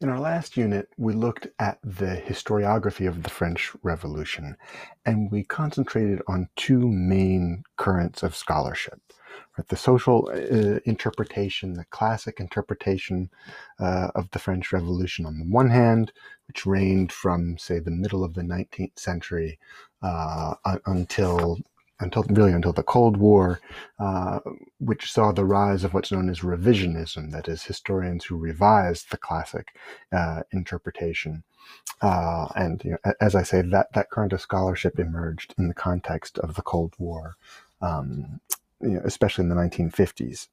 In 0.00 0.08
our 0.08 0.20
last 0.20 0.56
unit, 0.56 0.88
we 0.96 1.12
looked 1.12 1.48
at 1.58 1.80
the 1.82 2.22
historiography 2.24 3.08
of 3.08 3.24
the 3.24 3.30
French 3.30 3.72
Revolution, 3.82 4.56
and 5.04 5.28
we 5.28 5.42
concentrated 5.42 6.22
on 6.28 6.48
two 6.54 6.88
main 6.88 7.64
currents 7.76 8.22
of 8.22 8.36
scholarship. 8.36 9.00
Right? 9.56 9.66
The 9.66 9.76
social 9.76 10.30
uh, 10.32 10.78
interpretation, 10.84 11.72
the 11.72 11.84
classic 11.86 12.38
interpretation 12.38 13.28
uh, 13.80 14.12
of 14.14 14.30
the 14.30 14.38
French 14.38 14.72
Revolution 14.72 15.26
on 15.26 15.40
the 15.40 15.46
one 15.46 15.70
hand, 15.70 16.12
which 16.46 16.64
reigned 16.64 17.10
from, 17.10 17.58
say, 17.58 17.80
the 17.80 17.90
middle 17.90 18.22
of 18.22 18.34
the 18.34 18.42
19th 18.42 18.96
century 18.96 19.58
uh, 20.00 20.54
until 20.86 21.58
until 22.00 22.22
really 22.28 22.52
until 22.52 22.72
the 22.72 22.82
Cold 22.82 23.16
War, 23.16 23.60
uh, 23.98 24.40
which 24.78 25.12
saw 25.12 25.32
the 25.32 25.44
rise 25.44 25.84
of 25.84 25.94
what's 25.94 26.12
known 26.12 26.28
as 26.28 26.40
revisionism, 26.40 27.32
that 27.32 27.48
is, 27.48 27.64
historians 27.64 28.24
who 28.24 28.36
revised 28.36 29.10
the 29.10 29.16
classic 29.16 29.74
uh, 30.12 30.42
interpretation. 30.52 31.42
Uh, 32.00 32.48
and 32.54 32.84
you 32.84 32.92
know, 32.92 33.12
as 33.20 33.34
I 33.34 33.42
say, 33.42 33.62
that 33.62 33.92
that 33.94 34.10
current 34.10 34.32
of 34.32 34.40
scholarship 34.40 34.98
emerged 34.98 35.54
in 35.58 35.68
the 35.68 35.74
context 35.74 36.38
of 36.38 36.54
the 36.54 36.62
Cold 36.62 36.94
War, 36.98 37.36
um, 37.82 38.40
you 38.80 38.90
know, 38.90 39.02
especially 39.04 39.42
in 39.42 39.48
the 39.48 39.56
1950s. 39.56 40.48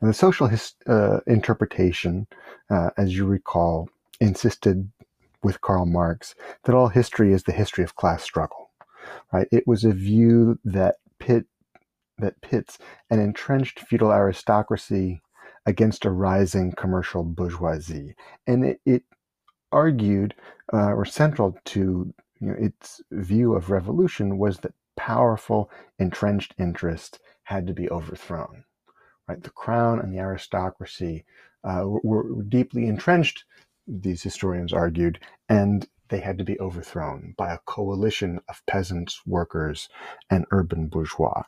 Now, 0.00 0.08
the 0.08 0.14
social 0.14 0.46
his, 0.46 0.74
uh, 0.86 1.20
interpretation, 1.26 2.26
uh, 2.70 2.90
as 2.96 3.16
you 3.16 3.26
recall, 3.26 3.88
insisted 4.20 4.90
with 5.42 5.60
Karl 5.60 5.86
Marx 5.86 6.34
that 6.64 6.74
all 6.74 6.88
history 6.88 7.32
is 7.32 7.42
the 7.42 7.52
history 7.52 7.84
of 7.84 7.96
class 7.96 8.22
struggle 8.22 8.63
right? 9.32 9.48
It 9.52 9.66
was 9.66 9.84
a 9.84 9.92
view 9.92 10.58
that 10.64 10.96
pit 11.18 11.46
that 12.18 12.40
pits 12.40 12.78
an 13.10 13.20
entrenched 13.20 13.80
feudal 13.80 14.12
aristocracy 14.12 15.20
against 15.66 16.04
a 16.04 16.10
rising 16.10 16.72
commercial 16.72 17.24
bourgeoisie, 17.24 18.14
and 18.46 18.64
it, 18.64 18.80
it 18.86 19.02
argued, 19.72 20.34
uh, 20.72 20.92
or 20.92 21.04
central 21.04 21.58
to 21.64 22.14
you 22.40 22.48
know, 22.48 22.54
its 22.58 23.00
view 23.10 23.54
of 23.54 23.70
revolution, 23.70 24.38
was 24.38 24.58
that 24.58 24.74
powerful 24.96 25.70
entrenched 25.98 26.54
interest 26.58 27.18
had 27.44 27.66
to 27.66 27.72
be 27.72 27.90
overthrown. 27.90 28.64
Right, 29.28 29.42
the 29.42 29.50
crown 29.50 30.00
and 30.00 30.12
the 30.12 30.18
aristocracy 30.18 31.24
uh, 31.64 31.84
were, 31.86 32.34
were 32.34 32.42
deeply 32.42 32.86
entrenched. 32.86 33.44
These 33.86 34.22
historians 34.22 34.72
argued, 34.72 35.18
and 35.48 35.88
they 36.08 36.20
had 36.20 36.38
to 36.38 36.44
be 36.44 36.58
overthrown 36.60 37.34
by 37.36 37.52
a 37.52 37.58
coalition 37.66 38.40
of 38.48 38.64
peasants, 38.66 39.22
workers, 39.26 39.88
and 40.30 40.44
urban 40.50 40.86
bourgeois. 40.86 41.42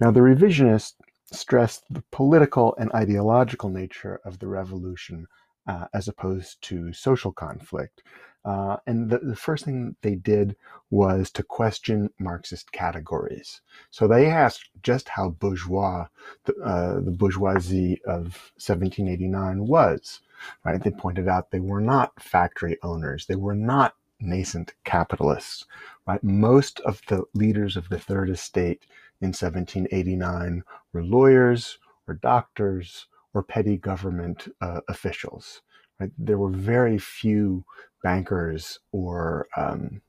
Now, 0.00 0.10
the 0.10 0.20
revisionists 0.20 0.94
stressed 1.30 1.84
the 1.90 2.04
political 2.10 2.74
and 2.78 2.92
ideological 2.92 3.70
nature 3.70 4.20
of 4.24 4.38
the 4.38 4.48
revolution 4.48 5.26
uh, 5.66 5.86
as 5.94 6.08
opposed 6.08 6.60
to 6.62 6.92
social 6.92 7.32
conflict. 7.32 8.02
Uh, 8.44 8.76
and 8.86 9.08
the, 9.08 9.18
the, 9.18 9.36
first 9.36 9.64
thing 9.64 9.94
they 10.02 10.16
did 10.16 10.56
was 10.90 11.30
to 11.30 11.44
question 11.44 12.10
Marxist 12.18 12.72
categories. 12.72 13.60
So 13.90 14.08
they 14.08 14.26
asked 14.26 14.68
just 14.82 15.10
how 15.10 15.30
bourgeois 15.30 16.08
the, 16.44 16.54
uh, 16.56 17.00
the 17.00 17.12
bourgeoisie 17.12 18.02
of 18.04 18.50
1789 18.58 19.64
was 19.64 20.20
right? 20.64 20.82
They 20.82 20.90
pointed 20.90 21.28
out 21.28 21.50
they 21.50 21.60
were 21.60 21.80
not 21.80 22.20
factory 22.20 22.78
owners. 22.82 23.26
They 23.26 23.36
were 23.36 23.54
not 23.54 23.94
nascent 24.20 24.74
capitalists, 24.84 25.64
right? 26.06 26.22
Most 26.22 26.80
of 26.80 27.02
the 27.08 27.24
leaders 27.34 27.76
of 27.76 27.88
the 27.88 27.98
Third 27.98 28.30
Estate 28.30 28.86
in 29.20 29.28
1789 29.28 30.62
were 30.92 31.02
lawyers 31.02 31.78
or 32.06 32.14
doctors 32.14 33.06
or 33.34 33.42
petty 33.42 33.76
government 33.76 34.48
uh, 34.60 34.80
officials, 34.88 35.62
right? 35.98 36.10
There 36.18 36.38
were 36.38 36.50
very 36.50 36.98
few 36.98 37.64
bankers 38.02 38.78
or 38.92 39.48
um, 39.56 40.02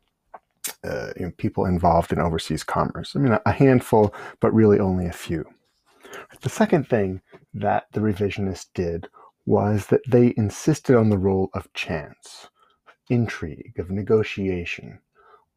uh, 0.84 1.12
you 1.18 1.26
know, 1.26 1.32
people 1.38 1.66
involved 1.66 2.12
in 2.12 2.20
overseas 2.20 2.64
commerce. 2.64 3.16
I 3.16 3.20
mean, 3.20 3.38
a 3.46 3.52
handful, 3.52 4.14
but 4.40 4.54
really 4.54 4.80
only 4.80 5.06
a 5.06 5.14
few. 5.14 5.46
The 6.42 6.50
second 6.50 6.88
thing 6.88 7.22
that 7.54 7.88
the 7.92 8.00
revisionists 8.00 8.68
did 8.74 9.08
was 9.46 9.88
that 9.88 10.02
they 10.08 10.34
insisted 10.38 10.96
on 10.96 11.10
the 11.10 11.18
role 11.18 11.50
of 11.54 11.72
chance, 11.74 12.50
intrigue, 13.10 13.74
of 13.78 13.90
negotiation, 13.90 15.00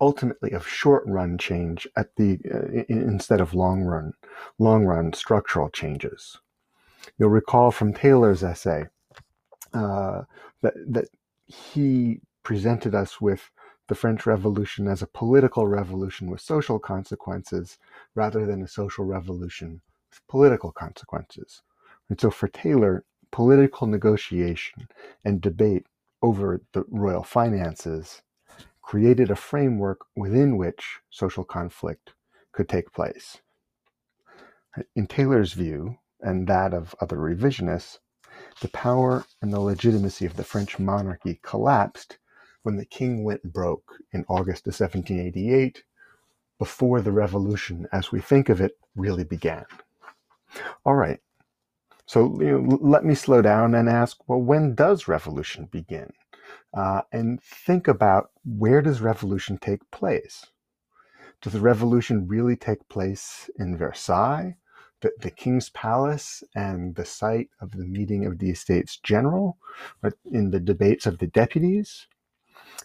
ultimately 0.01 0.51
of 0.53 0.67
short-run 0.67 1.39
change 1.39 1.87
at 1.97 2.15
the 2.17 2.39
uh, 2.53 2.85
instead 2.89 3.41
of 3.41 3.55
long-run, 3.55 4.13
long-run 4.59 5.13
structural 5.13 5.71
changes. 5.71 6.39
You'll 7.19 7.31
recall 7.31 7.71
from 7.71 7.95
Taylor's 7.95 8.43
essay 8.43 8.87
uh, 9.73 10.23
that 10.63 10.75
that 10.89 11.09
he 11.47 12.21
presented 12.43 12.95
us 12.95 13.21
with 13.21 13.51
the 13.89 13.95
French 13.95 14.27
Revolution 14.27 14.89
as 14.89 15.03
a 15.03 15.07
political 15.07 15.67
revolution 15.67 16.29
with 16.29 16.41
social 16.41 16.79
consequences 16.79 17.79
rather 18.17 18.45
than 18.45 18.63
a 18.63 18.69
social 18.69 19.05
revolution 19.05 19.81
with 20.11 20.27
political 20.27 20.73
consequences. 20.73 21.63
And 22.09 22.21
so 22.21 22.31
for 22.31 22.49
Taylor, 22.49 23.05
political 23.37 23.87
negotiation 23.87 24.89
and 25.23 25.43
debate 25.43 25.85
over 26.23 26.63
the 26.73 26.83
royal 26.89 27.23
finances 27.23 28.23
created 28.81 29.31
a 29.31 29.37
framework 29.37 30.07
within 30.17 30.57
which 30.57 31.01
social 31.11 31.45
conflict 31.45 32.15
could 32.53 32.67
take 32.67 32.91
place. 32.95 33.37
In 34.95 35.07
Taylor's 35.07 35.53
view, 35.53 35.99
and 36.23 36.47
that 36.47 36.73
of 36.73 36.95
other 36.99 37.19
revisionists, 37.19 37.99
the 38.63 38.69
power 38.69 39.27
and 39.43 39.53
the 39.53 39.61
legitimacy 39.61 40.25
of 40.25 40.37
the 40.37 40.45
French 40.45 40.79
monarchy 40.79 41.39
collapsed 41.43 42.17
when 42.63 42.79
the 42.79 42.87
king 42.87 43.23
went 43.23 43.53
broke 43.53 43.97
in 44.13 44.25
August 44.31 44.67
of 44.67 44.81
1788, 44.81 45.85
before 46.59 47.03
the 47.03 47.13
revolution 47.13 47.87
as 47.93 48.11
we 48.11 48.19
think 48.19 48.49
of 48.49 48.63
it 48.63 48.79
really 48.95 49.25
began. 49.25 49.67
All 50.87 50.95
right, 50.95 51.21
so 52.07 52.41
you 52.41 52.61
know, 52.61 52.79
let 52.81 53.05
me 53.05 53.15
slow 53.15 53.43
down 53.43 53.75
and 53.75 53.89
ask, 53.89 54.17
well, 54.29 54.41
when 54.41 54.75
does 54.75 55.09
revolution 55.09 55.67
begin? 55.67 56.13
Uh, 56.77 57.03
and 57.13 57.43
think 57.43 57.89
about 57.89 58.31
where 58.45 58.81
does 58.81 59.01
revolution 59.01 59.59
take 59.59 59.91
place? 59.91 60.47
Does 61.43 61.53
the 61.53 61.61
revolution 61.61 62.29
really 62.29 62.57
take 62.57 62.89
place 62.89 63.51
in 63.59 63.77
Versailles, 63.77 64.57
the, 65.01 65.11
the 65.21 65.31
king's 65.31 65.69
palace, 65.71 66.43
and 66.55 66.95
the 66.95 67.05
site 67.05 67.51
of 67.61 67.73
the 67.73 67.85
meeting 67.85 68.25
of 68.25 68.39
the 68.39 68.51
Estates 68.51 68.99
General, 68.99 69.59
but 70.01 70.15
in 70.31 70.51
the 70.51 70.61
debates 70.61 71.07
of 71.07 71.19
the 71.19 71.27
deputies? 71.27 72.07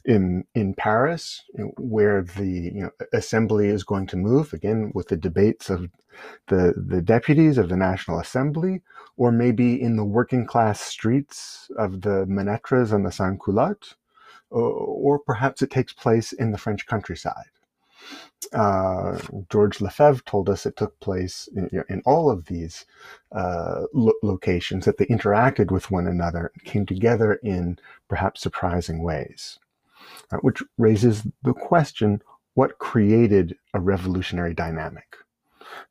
In 0.06 0.46
in 0.56 0.74
Paris, 0.74 1.44
where 1.78 2.24
the 2.24 2.72
you 2.74 2.84
know, 2.84 2.92
assembly 3.14 3.68
is 3.68 3.84
going 3.84 4.08
to 4.08 4.18
move 4.18 4.54
again 4.54 4.92
with 4.96 5.08
the 5.10 5.18
debates 5.18 5.70
of 5.70 5.90
the 6.48 6.74
the 6.76 7.02
deputies 7.02 7.58
of 7.58 7.70
the 7.70 7.78
National 7.78 8.20
Assembly, 8.20 8.82
or 9.18 9.32
maybe 9.32 9.82
in 9.82 9.96
the 9.96 10.06
working 10.06 10.46
class 10.46 10.82
streets 10.82 11.70
of 11.78 12.02
the 12.02 12.26
Menetres 12.26 12.92
and 12.92 13.06
the 13.06 13.12
Sans 13.12 13.40
Culottes, 13.44 13.96
or, 14.50 14.64
or 14.64 15.20
perhaps 15.20 15.62
it 15.62 15.72
takes 15.72 15.94
place 15.94 16.34
in 16.34 16.52
the 16.52 16.58
French 16.58 16.86
countryside. 16.86 17.52
Uh, 18.54 19.20
George 19.52 19.80
Lefebvre 19.80 20.24
told 20.26 20.50
us 20.50 20.66
it 20.66 20.76
took 20.76 21.00
place 21.00 21.48
in, 21.56 21.70
in 21.90 22.02
all 22.06 22.30
of 22.30 22.46
these 22.46 22.86
uh, 23.32 23.84
lo- 23.94 24.14
locations, 24.24 24.86
that 24.86 24.98
they 24.98 25.06
interacted 25.06 25.72
with 25.72 25.92
one 25.92 26.08
another, 26.08 26.52
came 26.66 26.86
together 26.86 27.36
in 27.36 27.78
perhaps 28.10 28.42
surprising 28.42 29.04
ways 29.04 29.60
which 30.42 30.62
raises 30.78 31.24
the 31.44 31.54
question 31.54 32.22
what 32.54 32.80
created 32.80 33.56
a 33.74 33.80
revolutionary 33.80 34.54
dynamic? 34.54 35.16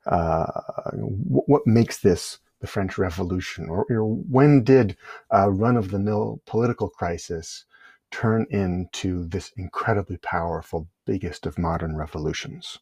Uh, 0.05 0.45
what 0.93 1.65
makes 1.65 1.99
this 1.99 2.39
the 2.59 2.67
French 2.67 2.97
Revolution? 2.97 3.67
Or, 3.69 3.85
or 3.89 4.05
when 4.05 4.63
did 4.63 4.95
a 5.31 5.49
run 5.51 5.75
of 5.77 5.91
the 5.91 5.99
mill 5.99 6.41
political 6.45 6.89
crisis 6.89 7.65
turn 8.11 8.45
into 8.49 9.27
this 9.27 9.51
incredibly 9.57 10.17
powerful, 10.17 10.87
biggest 11.05 11.45
of 11.45 11.57
modern 11.57 11.95
revolutions? 11.95 12.77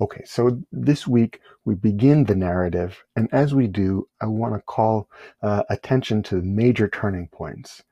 Okay, 0.00 0.22
so 0.24 0.62
this 0.72 1.06
week 1.06 1.40
we 1.64 1.74
begin 1.74 2.24
the 2.24 2.34
narrative, 2.34 3.02
and 3.16 3.28
as 3.32 3.54
we 3.54 3.66
do, 3.66 4.06
I 4.20 4.26
want 4.26 4.54
to 4.54 4.60
call 4.60 5.08
uh, 5.42 5.62
attention 5.70 6.22
to 6.24 6.42
major 6.42 6.88
turning 6.88 7.28
points 7.28 7.82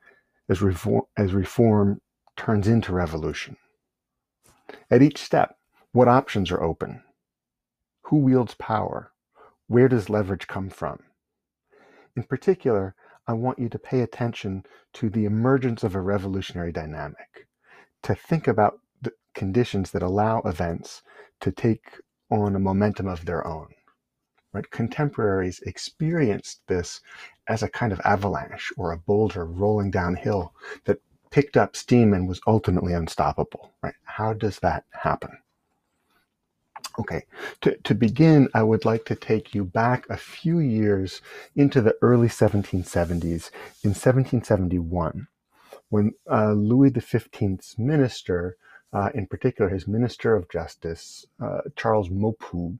as 0.49 0.61
reform, 0.61 1.03
as 1.15 1.33
reform 1.33 2.01
turns 2.35 2.67
into 2.67 2.91
revolution. 2.91 3.57
At 4.89 5.01
each 5.01 5.21
step, 5.21 5.55
what 5.91 6.07
options 6.07 6.51
are 6.51 6.63
open? 6.63 7.03
Who 8.03 8.17
wields 8.17 8.55
power? 8.55 9.11
Where 9.67 9.87
does 9.87 10.09
leverage 10.09 10.47
come 10.47 10.69
from? 10.69 10.99
In 12.15 12.23
particular, 12.23 12.95
I 13.27 13.33
want 13.33 13.59
you 13.59 13.69
to 13.69 13.79
pay 13.79 14.01
attention 14.01 14.63
to 14.93 15.09
the 15.09 15.25
emergence 15.25 15.83
of 15.83 15.93
a 15.93 16.01
revolutionary 16.01 16.71
dynamic, 16.71 17.47
to 18.03 18.15
think 18.15 18.47
about 18.47 18.79
the 19.01 19.11
conditions 19.35 19.91
that 19.91 20.01
allow 20.01 20.41
events 20.41 21.03
to 21.41 21.51
take 21.51 21.99
on 22.31 22.55
a 22.55 22.59
momentum 22.59 23.07
of 23.07 23.25
their 23.25 23.45
own. 23.45 23.67
Right? 24.53 24.69
Contemporaries 24.71 25.59
experienced 25.61 26.61
this 26.67 27.01
as 27.47 27.63
a 27.63 27.69
kind 27.69 27.91
of 27.91 28.01
avalanche 28.01 28.71
or 28.77 28.91
a 28.91 28.97
boulder 28.97 29.45
rolling 29.45 29.91
downhill 29.91 30.53
that 30.85 31.01
picked 31.31 31.57
up 31.57 31.75
steam 31.75 32.13
and 32.13 32.27
was 32.27 32.41
ultimately 32.47 32.93
unstoppable, 32.93 33.71
right? 33.83 33.93
How 34.03 34.33
does 34.33 34.59
that 34.59 34.85
happen? 34.91 35.37
Okay, 36.97 37.25
to, 37.61 37.77
to 37.83 37.95
begin, 37.95 38.49
I 38.53 38.63
would 38.63 38.83
like 38.83 39.05
to 39.05 39.15
take 39.15 39.53
you 39.55 39.63
back 39.63 40.09
a 40.09 40.17
few 40.17 40.59
years 40.59 41.21
into 41.55 41.81
the 41.81 41.95
early 42.01 42.27
1770s. 42.27 43.51
In 43.83 43.91
1771, 43.91 45.27
when 45.89 46.13
uh, 46.29 46.51
Louis 46.51 46.91
XV's 46.91 47.77
minister, 47.77 48.57
uh, 48.91 49.11
in 49.13 49.27
particular 49.27 49.69
his 49.69 49.87
Minister 49.87 50.35
of 50.35 50.49
Justice, 50.49 51.25
uh, 51.41 51.61
Charles 51.75 52.09
Maupeou, 52.09 52.79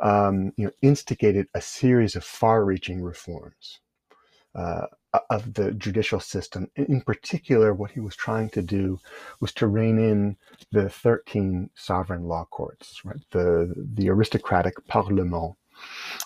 um, 0.00 0.52
you 0.56 0.66
know, 0.66 0.72
instigated 0.82 1.48
a 1.54 1.60
series 1.60 2.16
of 2.16 2.24
far-reaching 2.24 3.02
reforms. 3.02 3.80
Uh, 4.54 4.86
of 5.30 5.54
the 5.54 5.72
judicial 5.72 6.20
system. 6.20 6.70
In 6.76 7.00
particular, 7.00 7.72
what 7.74 7.90
he 7.90 8.00
was 8.00 8.16
trying 8.16 8.50
to 8.50 8.62
do 8.62 8.98
was 9.40 9.52
to 9.54 9.66
rein 9.66 9.98
in 9.98 10.36
the 10.72 10.88
13 10.88 11.70
sovereign 11.74 12.24
law 12.24 12.46
courts, 12.50 13.00
right? 13.04 13.20
the, 13.30 13.72
the 13.94 14.08
aristocratic 14.08 14.86
parlement. 14.86 15.56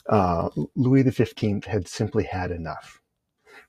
Uh, 0.09 0.49
Louis 0.77 1.09
XV 1.09 1.65
had 1.65 1.89
simply 1.89 2.25
had 2.25 2.51
enough. 2.51 3.01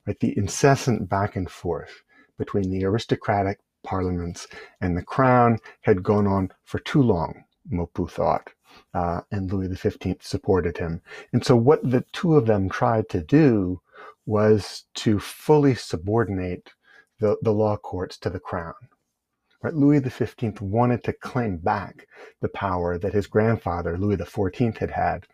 Right? 0.06 0.18
The 0.18 0.36
incessant 0.36 1.08
back 1.08 1.36
and 1.36 1.50
forth 1.50 2.02
between 2.38 2.70
the 2.70 2.84
aristocratic 2.84 3.58
parliaments 3.84 4.46
and 4.80 4.96
the 4.96 5.02
crown 5.02 5.58
had 5.82 6.02
gone 6.02 6.26
on 6.26 6.50
for 6.64 6.78
too 6.80 7.02
long, 7.02 7.44
Maupeou 7.70 8.10
thought. 8.10 8.50
Uh, 8.94 9.22
and 9.30 9.52
Louis 9.52 9.74
XV 9.74 10.16
supported 10.20 10.78
him. 10.78 11.00
And 11.32 11.44
so, 11.44 11.56
what 11.56 11.88
the 11.88 12.04
two 12.12 12.36
of 12.36 12.46
them 12.46 12.68
tried 12.68 13.08
to 13.10 13.22
do 13.22 13.80
was 14.26 14.84
to 14.94 15.18
fully 15.18 15.74
subordinate 15.74 16.70
the, 17.18 17.36
the 17.42 17.52
law 17.52 17.76
courts 17.76 18.18
to 18.18 18.30
the 18.30 18.40
crown. 18.40 18.74
Right? 19.62 19.74
Louis 19.74 20.00
XV 20.00 20.60
wanted 20.60 21.04
to 21.04 21.12
claim 21.12 21.56
back 21.56 22.08
the 22.40 22.48
power 22.48 22.98
that 22.98 23.14
his 23.14 23.26
grandfather, 23.28 23.96
Louis 23.96 24.16
XIV, 24.16 24.78
had 24.78 24.90
had 24.90 25.26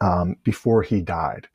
um, 0.00 0.36
before 0.44 0.82
he 0.82 1.00
died. 1.00 1.48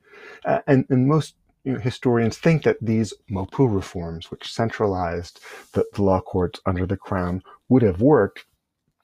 Uh, 0.43 0.59
and, 0.67 0.85
and 0.89 1.07
most 1.07 1.35
you 1.63 1.73
know, 1.73 1.79
historians 1.79 2.37
think 2.37 2.63
that 2.63 2.77
these 2.81 3.13
Maupeou 3.29 3.73
reforms, 3.73 4.31
which 4.31 4.51
centralized 4.51 5.39
the, 5.73 5.85
the 5.93 6.01
law 6.01 6.21
courts 6.21 6.59
under 6.65 6.85
the 6.85 6.97
crown, 6.97 7.43
would 7.69 7.83
have 7.83 8.01
worked 8.01 8.45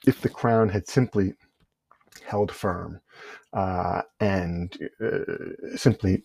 if 0.07 0.21
the 0.21 0.29
crown 0.29 0.69
had 0.69 0.87
simply 0.87 1.33
held 2.25 2.51
firm 2.51 2.99
uh, 3.53 4.01
and 4.19 4.77
uh, 5.03 5.77
simply 5.77 6.23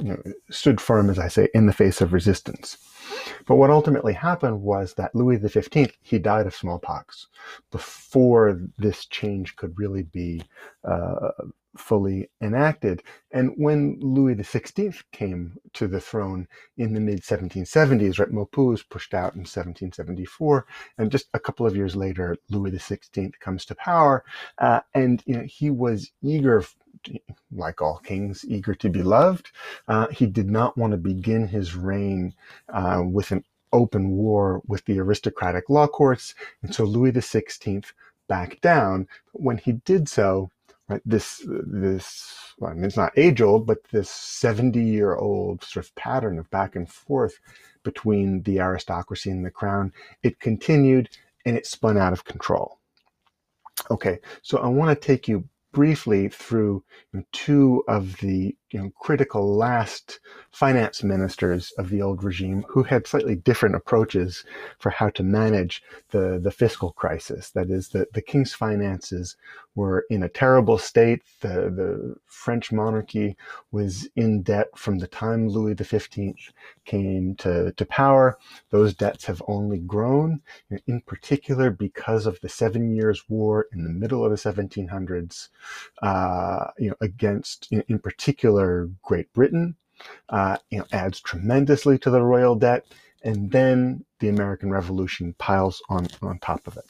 you 0.00 0.08
know, 0.08 0.22
stood 0.50 0.80
firm, 0.80 1.08
as 1.08 1.18
I 1.18 1.28
say, 1.28 1.48
in 1.54 1.66
the 1.66 1.72
face 1.72 2.00
of 2.00 2.12
resistance. 2.12 2.76
But 3.46 3.56
what 3.56 3.70
ultimately 3.70 4.12
happened 4.12 4.62
was 4.62 4.94
that 4.94 5.14
Louis 5.14 5.38
XV, 5.38 5.92
he 6.02 6.18
died 6.18 6.46
of 6.46 6.54
smallpox 6.54 7.28
before 7.70 8.60
this 8.78 9.06
change 9.06 9.56
could 9.56 9.78
really 9.78 10.02
be 10.02 10.42
uh, 10.84 11.30
fully 11.78 12.28
enacted. 12.40 13.02
And 13.30 13.52
when 13.56 13.98
Louis 14.00 14.34
XVI 14.34 15.02
came 15.12 15.56
to 15.74 15.86
the 15.86 16.00
throne 16.00 16.48
in 16.76 16.94
the 16.94 17.00
mid 17.00 17.22
1770s, 17.22 18.18
right, 18.18 18.30
Maupeou 18.30 18.68
was 18.68 18.82
pushed 18.82 19.14
out 19.14 19.34
in 19.34 19.40
1774, 19.40 20.66
and 20.98 21.10
just 21.10 21.28
a 21.34 21.40
couple 21.40 21.66
of 21.66 21.76
years 21.76 21.96
later, 21.96 22.36
Louis 22.50 22.72
XVI 22.72 23.32
comes 23.40 23.64
to 23.66 23.74
power, 23.74 24.24
uh, 24.58 24.80
and 24.94 25.22
you 25.26 25.36
know, 25.36 25.44
he 25.44 25.70
was 25.70 26.10
eager 26.22 26.64
like 27.52 27.80
all 27.80 27.98
kings, 27.98 28.44
eager 28.48 28.74
to 28.74 28.88
be 28.88 29.02
loved. 29.02 29.50
Uh, 29.86 30.08
he 30.08 30.26
did 30.26 30.50
not 30.50 30.76
want 30.76 30.92
to 30.92 30.96
begin 30.96 31.46
his 31.46 31.76
reign 31.76 32.34
uh, 32.72 33.02
with 33.04 33.30
an 33.30 33.44
open 33.72 34.10
war 34.10 34.62
with 34.66 34.84
the 34.86 34.98
aristocratic 34.98 35.68
law 35.68 35.86
courts, 35.86 36.34
and 36.62 36.74
so 36.74 36.84
Louis 36.84 37.12
XVI 37.12 37.84
backed 38.28 38.60
down. 38.60 39.06
When 39.32 39.58
he 39.58 39.72
did 39.72 40.08
so, 40.08 40.50
right, 40.88 41.02
this 41.04 41.42
this 41.46 42.54
well, 42.58 42.70
I 42.70 42.74
mean, 42.74 42.84
it's 42.84 42.96
not 42.96 43.16
age 43.16 43.40
old, 43.42 43.66
but 43.66 43.78
this 43.90 44.10
seventy 44.10 44.84
year 44.84 45.14
old 45.14 45.62
sort 45.62 45.86
of 45.86 45.94
pattern 45.94 46.38
of 46.38 46.50
back 46.50 46.76
and 46.76 46.88
forth 46.88 47.38
between 47.82 48.42
the 48.42 48.60
aristocracy 48.60 49.30
and 49.30 49.44
the 49.44 49.50
crown, 49.50 49.92
it 50.22 50.40
continued 50.40 51.08
and 51.44 51.56
it 51.56 51.66
spun 51.66 51.96
out 51.96 52.12
of 52.12 52.24
control. 52.24 52.78
Okay, 53.90 54.18
so 54.42 54.58
I 54.58 54.66
want 54.66 54.98
to 55.00 55.06
take 55.06 55.28
you 55.28 55.48
briefly 55.72 56.28
through 56.28 56.82
two 57.32 57.84
of 57.88 58.16
the 58.18 58.56
you 58.70 58.80
know, 58.80 58.90
critical 58.98 59.56
last 59.56 60.18
finance 60.50 61.04
ministers 61.04 61.72
of 61.78 61.88
the 61.88 62.02
old 62.02 62.24
regime 62.24 62.64
who 62.68 62.82
had 62.82 63.06
slightly 63.06 63.36
different 63.36 63.74
approaches 63.74 64.44
for 64.78 64.90
how 64.90 65.08
to 65.10 65.22
manage 65.22 65.82
the, 66.10 66.40
the 66.42 66.50
fiscal 66.50 66.92
crisis. 66.92 67.50
That 67.50 67.70
is, 67.70 67.90
the, 67.90 68.06
the 68.12 68.22
king's 68.22 68.54
finances 68.54 69.36
were 69.76 70.04
in 70.10 70.22
a 70.22 70.28
terrible 70.28 70.78
state. 70.78 71.22
The, 71.40 71.70
the 71.70 72.16
French 72.26 72.72
monarchy 72.72 73.36
was 73.70 74.08
in 74.16 74.42
debt 74.42 74.68
from 74.76 74.98
the 74.98 75.06
time 75.06 75.48
Louis 75.48 75.76
XV 75.80 76.34
came 76.84 77.34
to, 77.36 77.72
to 77.72 77.86
power. 77.86 78.38
Those 78.70 78.94
debts 78.94 79.26
have 79.26 79.42
only 79.46 79.78
grown, 79.78 80.40
in 80.86 81.02
particular 81.02 81.70
because 81.70 82.26
of 82.26 82.40
the 82.40 82.48
Seven 82.48 82.94
Years' 82.94 83.24
War 83.28 83.66
in 83.72 83.84
the 83.84 83.90
middle 83.90 84.24
of 84.24 84.30
the 84.30 84.36
1700s, 84.36 85.48
uh, 86.02 86.68
you 86.78 86.90
know, 86.90 86.96
against, 87.00 87.68
in, 87.70 87.82
in 87.88 87.98
particular, 87.98 88.88
Great 89.02 89.32
Britain, 89.32 89.76
uh, 90.28 90.56
you 90.70 90.78
know, 90.78 90.86
adds 90.92 91.20
tremendously 91.20 91.98
to 91.98 92.10
the 92.10 92.22
royal 92.22 92.54
debt, 92.54 92.86
and 93.22 93.50
then 93.50 94.04
the 94.20 94.28
American 94.28 94.70
Revolution 94.70 95.34
piles 95.38 95.82
on 95.88 96.06
on 96.22 96.38
top 96.38 96.66
of 96.66 96.76
it. 96.76 96.84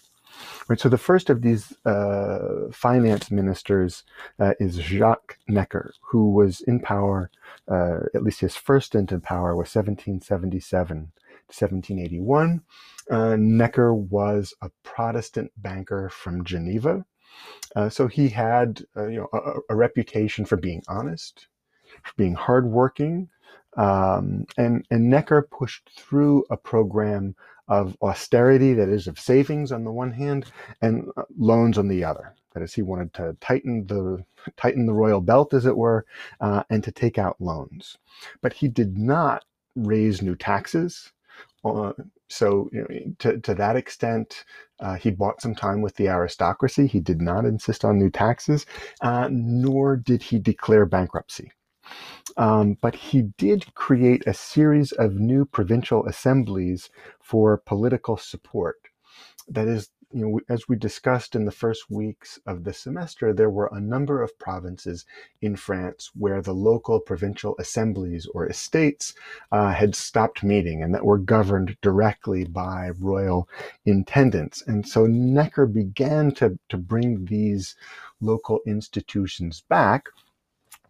Right. 0.68 0.80
So 0.80 0.88
the 0.88 0.98
first 0.98 1.30
of 1.30 1.42
these 1.42 1.72
uh, 1.84 2.68
finance 2.72 3.30
ministers 3.30 4.02
uh, 4.38 4.54
is 4.58 4.76
Jacques 4.76 5.38
Necker, 5.48 5.94
who 6.00 6.30
was 6.30 6.60
in 6.62 6.80
power. 6.80 7.30
Uh, 7.68 8.00
at 8.14 8.22
least 8.22 8.40
his 8.40 8.56
first 8.56 8.88
stint 8.88 9.12
in 9.12 9.20
power 9.20 9.54
was 9.56 9.74
1777 9.74 10.96
to 10.96 11.54
1781. 11.54 12.62
Uh, 13.08 13.36
Necker 13.38 13.94
was 13.94 14.54
a 14.60 14.70
Protestant 14.82 15.52
banker 15.56 16.08
from 16.08 16.44
Geneva. 16.44 17.06
Uh, 17.74 17.88
so 17.88 18.06
he 18.06 18.28
had, 18.28 18.84
uh, 18.96 19.06
you 19.06 19.18
know, 19.18 19.28
a, 19.32 19.72
a, 19.72 19.76
reputation 19.76 20.44
for 20.44 20.56
being 20.56 20.82
honest, 20.88 21.48
for 22.02 22.12
being 22.16 22.34
hardworking. 22.34 23.28
Um, 23.76 24.46
and, 24.56 24.86
and 24.90 25.10
Necker 25.10 25.42
pushed 25.42 25.90
through 25.96 26.44
a 26.50 26.56
program 26.56 27.34
of 27.68 27.96
austerity, 28.00 28.72
that 28.74 28.88
is, 28.88 29.06
of 29.06 29.18
savings 29.18 29.72
on 29.72 29.84
the 29.84 29.92
one 29.92 30.12
hand, 30.12 30.46
and 30.80 31.08
uh, 31.16 31.24
loans 31.36 31.76
on 31.76 31.88
the 31.88 32.04
other. 32.04 32.34
That 32.54 32.62
is, 32.62 32.72
he 32.72 32.82
wanted 32.82 33.12
to 33.14 33.36
tighten 33.40 33.86
the 33.86 34.24
tighten 34.56 34.86
the 34.86 34.94
royal 34.94 35.20
belt, 35.20 35.52
as 35.52 35.66
it 35.66 35.76
were, 35.76 36.06
uh, 36.40 36.62
and 36.70 36.82
to 36.84 36.92
take 36.92 37.18
out 37.18 37.40
loans. 37.40 37.98
But 38.40 38.52
he 38.52 38.68
did 38.68 38.96
not 38.96 39.44
raise 39.74 40.22
new 40.22 40.36
taxes. 40.36 41.12
Uh, 41.64 41.92
so, 42.28 42.70
you 42.72 42.80
know, 42.80 43.14
to, 43.18 43.40
to 43.40 43.54
that 43.54 43.76
extent, 43.76 44.44
uh, 44.80 44.94
he 44.96 45.10
bought 45.10 45.40
some 45.40 45.54
time 45.54 45.80
with 45.80 45.96
the 45.96 46.08
aristocracy. 46.08 46.86
He 46.86 47.00
did 47.00 47.20
not 47.20 47.44
insist 47.44 47.84
on 47.84 47.98
new 47.98 48.10
taxes, 48.10 48.66
uh, 49.00 49.28
nor 49.30 49.96
did 49.96 50.22
he 50.22 50.38
declare 50.38 50.86
bankruptcy. 50.86 51.50
Um, 52.36 52.76
but 52.82 52.94
he 52.94 53.22
did 53.38 53.74
create 53.74 54.26
a 54.26 54.34
series 54.34 54.92
of 54.92 55.14
new 55.14 55.44
provincial 55.44 56.04
assemblies 56.06 56.90
for 57.22 57.56
political 57.56 58.16
support. 58.16 58.76
That 59.48 59.68
is, 59.68 59.88
you 60.12 60.20
know, 60.20 60.40
as 60.48 60.68
we 60.68 60.76
discussed 60.76 61.34
in 61.34 61.44
the 61.44 61.52
first 61.52 61.90
weeks 61.90 62.38
of 62.46 62.64
the 62.64 62.72
semester, 62.72 63.32
there 63.32 63.50
were 63.50 63.68
a 63.72 63.80
number 63.80 64.22
of 64.22 64.38
provinces 64.38 65.04
in 65.40 65.56
France 65.56 66.10
where 66.14 66.40
the 66.40 66.54
local 66.54 67.00
provincial 67.00 67.56
assemblies 67.58 68.26
or 68.26 68.46
estates 68.46 69.14
uh, 69.52 69.72
had 69.72 69.94
stopped 69.94 70.44
meeting 70.44 70.82
and 70.82 70.94
that 70.94 71.04
were 71.04 71.18
governed 71.18 71.76
directly 71.82 72.44
by 72.44 72.90
royal 72.98 73.48
intendants. 73.84 74.62
And 74.66 74.86
so 74.86 75.06
Necker 75.06 75.66
began 75.66 76.30
to, 76.34 76.58
to 76.68 76.76
bring 76.78 77.24
these 77.24 77.74
local 78.20 78.60
institutions 78.66 79.62
back 79.68 80.08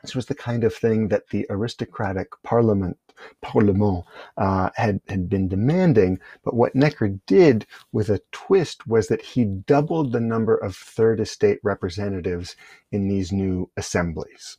this 0.06 0.14
was 0.14 0.26
the 0.26 0.37
kind 0.37 0.62
of 0.62 0.73
thing 0.73 1.08
that 1.08 1.30
the 1.30 1.46
aristocratic 1.50 2.28
parliament, 2.44 2.96
parlement, 3.42 4.04
uh, 4.37 4.70
had, 4.75 5.00
had 5.08 5.28
been 5.28 5.49
demanding. 5.49 6.18
But 6.44 6.54
what 6.54 6.75
Necker 6.75 7.08
did 7.26 7.66
with 7.92 8.08
a 8.08 8.20
twist 8.32 8.87
was 8.87 9.08
that 9.08 9.23
he 9.23 9.44
doubled 9.44 10.12
the 10.12 10.20
number 10.20 10.56
of 10.56 10.76
third 10.76 11.20
estate 11.20 11.58
representatives 11.62 12.56
in 12.92 13.08
these 13.08 13.32
new 13.32 13.70
assemblies 13.76 14.58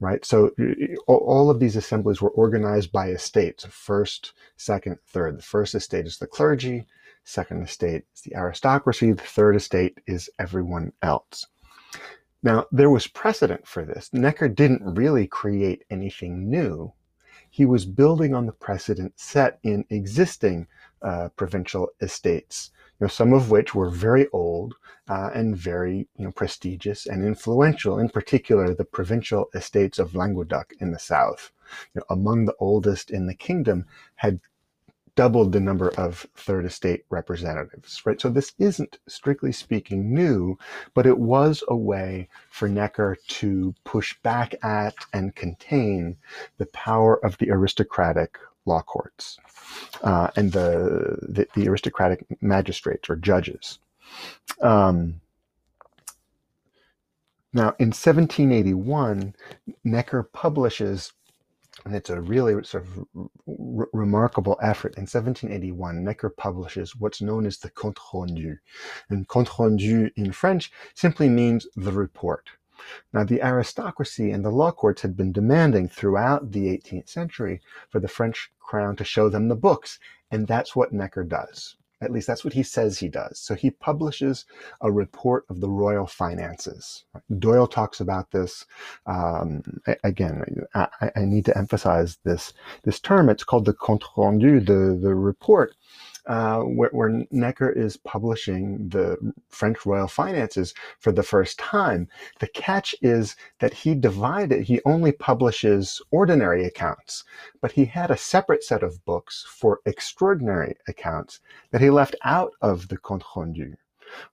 right? 0.00 0.24
So 0.24 0.50
all 1.06 1.50
of 1.50 1.60
these 1.60 1.76
assemblies 1.76 2.20
were 2.20 2.30
organized 2.30 2.92
by 2.92 3.08
estates, 3.08 3.64
first, 3.64 4.32
second, 4.56 4.98
third. 5.06 5.38
The 5.38 5.42
first 5.42 5.74
estate 5.74 6.06
is 6.06 6.18
the 6.18 6.26
clergy, 6.26 6.86
second 7.24 7.62
estate 7.62 8.04
is 8.14 8.22
the 8.22 8.34
aristocracy, 8.36 9.12
the 9.12 9.22
third 9.22 9.56
estate 9.56 9.98
is 10.06 10.28
everyone 10.38 10.92
else. 11.02 11.46
Now, 12.42 12.66
there 12.70 12.90
was 12.90 13.06
precedent 13.06 13.66
for 13.66 13.84
this. 13.84 14.10
Necker 14.12 14.48
didn't 14.48 14.96
really 14.96 15.26
create 15.26 15.84
anything 15.88 16.50
new. 16.50 16.92
He 17.54 17.66
was 17.66 17.86
building 17.86 18.34
on 18.34 18.46
the 18.46 18.52
precedent 18.52 19.12
set 19.14 19.60
in 19.62 19.84
existing 19.88 20.66
uh, 21.00 21.28
provincial 21.36 21.88
estates, 22.00 22.72
you 22.98 23.04
know, 23.04 23.08
some 23.08 23.32
of 23.32 23.48
which 23.48 23.76
were 23.76 23.90
very 23.90 24.26
old 24.32 24.74
uh, 25.06 25.30
and 25.32 25.56
very 25.56 26.08
you 26.16 26.24
know, 26.24 26.32
prestigious 26.32 27.06
and 27.06 27.24
influential, 27.24 28.00
in 28.00 28.08
particular 28.08 28.74
the 28.74 28.84
provincial 28.84 29.50
estates 29.54 30.00
of 30.00 30.16
Languedoc 30.16 30.72
in 30.80 30.90
the 30.90 30.98
south. 30.98 31.52
You 31.94 32.00
know, 32.00 32.06
among 32.10 32.46
the 32.46 32.56
oldest 32.58 33.12
in 33.12 33.28
the 33.28 33.36
kingdom 33.36 33.86
had 34.16 34.40
doubled 35.16 35.52
the 35.52 35.60
number 35.60 35.90
of 35.90 36.26
third 36.34 36.64
estate 36.64 37.04
representatives, 37.10 38.04
right? 38.04 38.20
So 38.20 38.28
this 38.28 38.52
isn't 38.58 38.98
strictly 39.06 39.52
speaking 39.52 40.12
new, 40.12 40.58
but 40.92 41.06
it 41.06 41.18
was 41.18 41.62
a 41.68 41.76
way 41.76 42.28
for 42.50 42.68
Necker 42.68 43.16
to 43.28 43.74
push 43.84 44.16
back 44.22 44.54
at 44.64 44.94
and 45.12 45.34
contain 45.34 46.16
the 46.58 46.66
power 46.66 47.24
of 47.24 47.38
the 47.38 47.50
aristocratic 47.50 48.38
law 48.66 48.82
courts 48.82 49.38
uh, 50.02 50.30
and 50.36 50.52
the, 50.52 51.18
the, 51.22 51.46
the 51.54 51.68
aristocratic 51.68 52.24
magistrates 52.40 53.08
or 53.08 53.16
judges. 53.16 53.78
Um, 54.60 55.20
now, 57.52 57.74
in 57.78 57.88
1781, 57.88 59.34
Necker 59.84 60.24
publishes 60.24 61.12
and 61.84 61.94
it's 61.94 62.10
a 62.10 62.20
really 62.20 62.62
sort 62.64 62.84
of 62.84 63.28
remarkable 63.46 64.58
effort. 64.62 64.96
In 64.96 65.02
1781, 65.02 66.02
Necker 66.02 66.30
publishes 66.30 66.96
what's 66.96 67.20
known 67.20 67.46
as 67.46 67.58
the 67.58 67.70
Compte 67.70 67.98
Rendu. 68.12 68.56
And 69.10 69.28
Compte 69.28 69.50
Rendu 69.58 70.10
in 70.16 70.32
French 70.32 70.72
simply 70.94 71.28
means 71.28 71.66
the 71.76 71.92
report. 71.92 72.50
Now, 73.12 73.24
the 73.24 73.42
aristocracy 73.42 74.30
and 74.30 74.44
the 74.44 74.50
law 74.50 74.72
courts 74.72 75.02
had 75.02 75.16
been 75.16 75.32
demanding 75.32 75.88
throughout 75.88 76.52
the 76.52 76.66
18th 76.66 77.08
century 77.08 77.60
for 77.88 78.00
the 78.00 78.08
French 78.08 78.50
crown 78.60 78.96
to 78.96 79.04
show 79.04 79.28
them 79.28 79.48
the 79.48 79.56
books, 79.56 79.98
and 80.30 80.46
that's 80.46 80.74
what 80.74 80.92
Necker 80.92 81.24
does. 81.24 81.76
At 82.00 82.10
least 82.10 82.26
that's 82.26 82.44
what 82.44 82.52
he 82.52 82.62
says 82.62 82.98
he 82.98 83.08
does. 83.08 83.38
So 83.38 83.54
he 83.54 83.70
publishes 83.70 84.44
a 84.80 84.90
report 84.90 85.44
of 85.48 85.60
the 85.60 85.68
royal 85.68 86.06
finances. 86.06 87.04
Doyle 87.38 87.66
talks 87.66 88.00
about 88.00 88.30
this. 88.30 88.66
Um, 89.06 89.62
again, 90.02 90.44
I, 90.74 90.88
I, 91.16 91.24
need 91.24 91.44
to 91.46 91.56
emphasize 91.56 92.18
this 92.24 92.52
this 92.82 93.00
term. 93.00 93.28
It's 93.28 93.44
called 93.44 93.64
the 93.64 93.72
compte 93.72 94.04
rendu, 94.16 94.60
the 94.60 94.98
the 95.00 95.14
report 95.14 95.74
uh, 96.26 96.60
where, 96.60 96.90
where, 96.90 97.24
Necker 97.30 97.70
is 97.70 97.96
publishing 97.98 98.88
the 98.88 99.16
French 99.48 99.84
royal 99.84 100.08
finances 100.08 100.74
for 100.98 101.12
the 101.12 101.22
first 101.22 101.58
time. 101.58 102.08
The 102.40 102.48
catch 102.48 102.94
is 103.02 103.36
that 103.58 103.74
he 103.74 103.94
divided, 103.94 104.62
he 104.62 104.80
only 104.84 105.12
publishes 105.12 106.00
ordinary 106.10 106.64
accounts, 106.64 107.24
but 107.60 107.72
he 107.72 107.84
had 107.84 108.10
a 108.10 108.16
separate 108.16 108.64
set 108.64 108.82
of 108.82 109.04
books 109.04 109.44
for 109.48 109.80
extraordinary 109.86 110.76
accounts 110.88 111.40
that 111.70 111.80
he 111.80 111.90
left 111.90 112.16
out 112.24 112.52
of 112.62 112.88
the 112.88 112.96
Compte 112.96 113.24
Rendu 113.36 113.74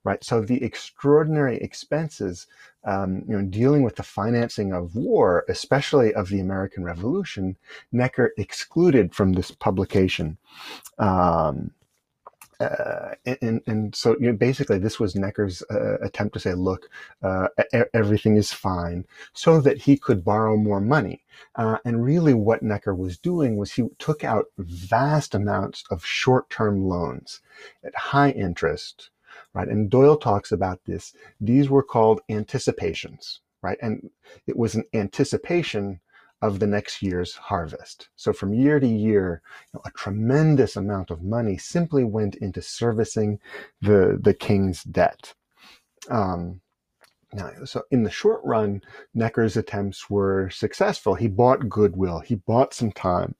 right? 0.04 0.22
So 0.22 0.40
the 0.40 0.62
extraordinary 0.62 1.56
expenses, 1.58 2.46
um, 2.84 3.24
you 3.28 3.36
know, 3.36 3.44
dealing 3.44 3.82
with 3.82 3.96
the 3.96 4.02
financing 4.02 4.72
of 4.72 4.94
war, 4.94 5.44
especially 5.48 6.14
of 6.14 6.28
the 6.28 6.40
American 6.40 6.84
Revolution, 6.84 7.56
Necker 7.90 8.32
excluded 8.38 9.14
from 9.14 9.32
this 9.32 9.50
publication. 9.50 10.38
Um, 10.98 11.72
uh, 12.62 13.14
and, 13.24 13.60
and 13.66 13.94
so 13.94 14.16
you 14.20 14.26
know, 14.26 14.32
basically 14.32 14.78
this 14.78 15.00
was 15.00 15.14
Necker's 15.16 15.62
uh, 15.70 15.98
attempt 15.98 16.34
to 16.34 16.40
say, 16.40 16.54
look, 16.54 16.88
uh, 17.22 17.48
everything 17.92 18.36
is 18.36 18.52
fine, 18.52 19.04
so 19.32 19.60
that 19.60 19.78
he 19.78 19.96
could 19.96 20.24
borrow 20.24 20.56
more 20.56 20.80
money. 20.80 21.22
Uh, 21.56 21.78
and 21.84 22.04
really 22.04 22.34
what 22.34 22.62
Necker 22.62 22.94
was 22.94 23.18
doing 23.18 23.56
was 23.56 23.72
he 23.72 23.84
took 23.98 24.24
out 24.24 24.46
vast 24.58 25.34
amounts 25.34 25.84
of 25.90 26.04
short-term 26.04 26.84
loans 26.84 27.40
at 27.84 27.94
high 27.94 28.30
interest, 28.30 29.10
right? 29.54 29.68
And 29.68 29.90
Doyle 29.90 30.16
talks 30.16 30.52
about 30.52 30.80
this. 30.84 31.14
These 31.40 31.68
were 31.68 31.82
called 31.82 32.20
anticipations, 32.28 33.40
right? 33.62 33.78
And 33.82 34.10
it 34.46 34.56
was 34.56 34.74
an 34.74 34.84
anticipation 34.94 36.00
of 36.42 36.58
the 36.58 36.66
next 36.66 37.02
year's 37.02 37.34
harvest. 37.34 38.08
So 38.16 38.32
from 38.32 38.52
year 38.52 38.80
to 38.80 38.86
year, 38.86 39.42
you 39.72 39.78
know, 39.78 39.82
a 39.86 39.90
tremendous 39.96 40.76
amount 40.76 41.10
of 41.10 41.22
money 41.22 41.56
simply 41.56 42.04
went 42.04 42.34
into 42.34 42.60
servicing 42.60 43.38
the, 43.80 44.18
the 44.20 44.34
king's 44.34 44.82
debt. 44.82 45.34
Um, 46.10 46.60
now, 47.32 47.50
so 47.64 47.82
in 47.92 48.02
the 48.02 48.10
short 48.10 48.40
run, 48.44 48.82
Necker's 49.14 49.56
attempts 49.56 50.10
were 50.10 50.50
successful. 50.50 51.14
He 51.14 51.28
bought 51.28 51.68
goodwill. 51.68 52.18
He 52.18 52.34
bought 52.34 52.74
some 52.74 52.92
time. 52.92 53.36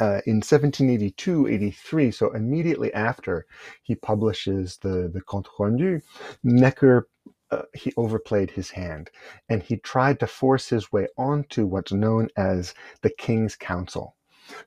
Uh, 0.00 0.20
in 0.26 0.40
1782-83, 0.40 2.14
so 2.14 2.32
immediately 2.32 2.94
after 2.94 3.44
he 3.82 3.96
publishes 3.96 4.78
the, 4.78 5.10
the 5.12 5.20
Compte 5.22 5.48
Rendu, 5.58 6.00
Necker 6.44 7.08
uh, 7.50 7.62
he 7.74 7.92
overplayed 7.96 8.50
his 8.50 8.70
hand 8.70 9.10
and 9.48 9.62
he 9.62 9.76
tried 9.78 10.20
to 10.20 10.26
force 10.26 10.68
his 10.68 10.92
way 10.92 11.06
onto 11.16 11.66
what's 11.66 11.92
known 11.92 12.28
as 12.36 12.74
the 13.02 13.10
King's 13.10 13.56
Council. 13.56 14.14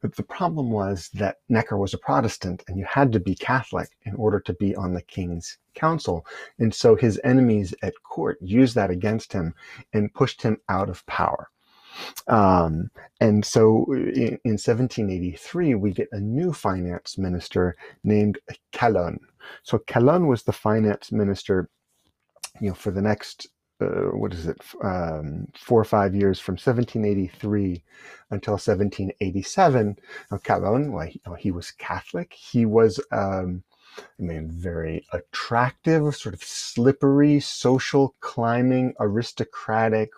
But 0.02 0.16
the 0.16 0.24
problem 0.24 0.72
was 0.72 1.10
that 1.14 1.38
Necker 1.50 1.78
was 1.78 1.94
a 1.94 1.98
Protestant 1.98 2.64
and 2.68 2.78
you 2.78 2.86
had 2.86 3.12
to 3.14 3.20
be 3.20 3.36
Catholic 3.36 3.90
in 4.04 4.16
order 4.16 4.40
to 4.42 4.54
be 4.54 4.76
on 4.76 4.94
the 4.94 5.02
King's 5.02 5.58
Council. 5.74 6.26
And 6.60 6.74
so 6.74 6.96
his 6.96 7.20
enemies 7.24 7.74
at 7.82 7.94
court 8.04 8.38
used 8.42 8.76
that 8.76 8.92
against 8.92 9.34
him 9.34 9.56
and 9.94 10.14
pushed 10.14 10.42
him 10.42 10.58
out 10.70 10.90
of 10.90 11.06
power. 11.08 11.50
Um, 12.28 12.90
and 13.20 13.44
so 13.44 13.86
in, 13.92 14.40
in, 14.46 14.58
1783, 14.58 15.76
we 15.76 15.92
get 15.92 16.08
a 16.12 16.20
new 16.20 16.54
finance 16.54 17.18
minister 17.18 17.76
named 18.04 18.40
Calonne. 18.72 19.20
So 19.64 19.80
Calonne 19.80 20.28
was 20.28 20.44
the 20.44 20.54
finance 20.54 21.12
minister 21.12 21.70
you 22.60 22.70
know, 22.70 22.76
for 22.76 22.92
the 22.92 23.02
next 23.02 23.48
uh, 23.82 24.12
what 24.12 24.34
is 24.34 24.48
it, 24.48 24.62
um, 24.84 25.48
four 25.56 25.82
or 25.82 25.86
five 25.86 26.14
years 26.14 26.40
from 26.40 26.54
1783 26.54 27.84
until 28.30 28.54
1787. 28.54 29.98
Now, 30.30 30.38
Calonne, 30.38 30.92
well, 30.92 31.08
he, 31.08 31.22
he 31.40 31.52
was 31.52 31.72
Catholic. 31.72 32.34
He 32.34 32.66
was, 32.66 33.00
um, 33.12 33.64
I 33.98 34.24
mean, 34.24 34.50
very 34.52 35.06
attractive, 35.12 36.16
sort 36.16 36.36
of 36.36 36.44
slippery, 36.44 37.40
social 37.40 38.16
climbing, 38.20 38.94
aristocratic 39.00 40.12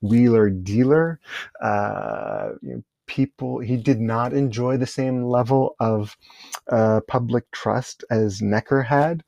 wheeler 0.00 0.48
dealer. 0.48 1.20
Uh, 1.60 2.50
you 2.62 2.74
know, 2.74 2.82
people, 3.06 3.58
he 3.58 3.76
did 3.76 4.00
not 4.00 4.32
enjoy 4.32 4.76
the 4.76 4.86
same 4.86 5.24
level 5.24 5.74
of 5.80 6.16
uh, 6.70 7.00
public 7.08 7.50
trust 7.50 8.04
as 8.10 8.40
Necker 8.40 8.82
had. 8.82 9.24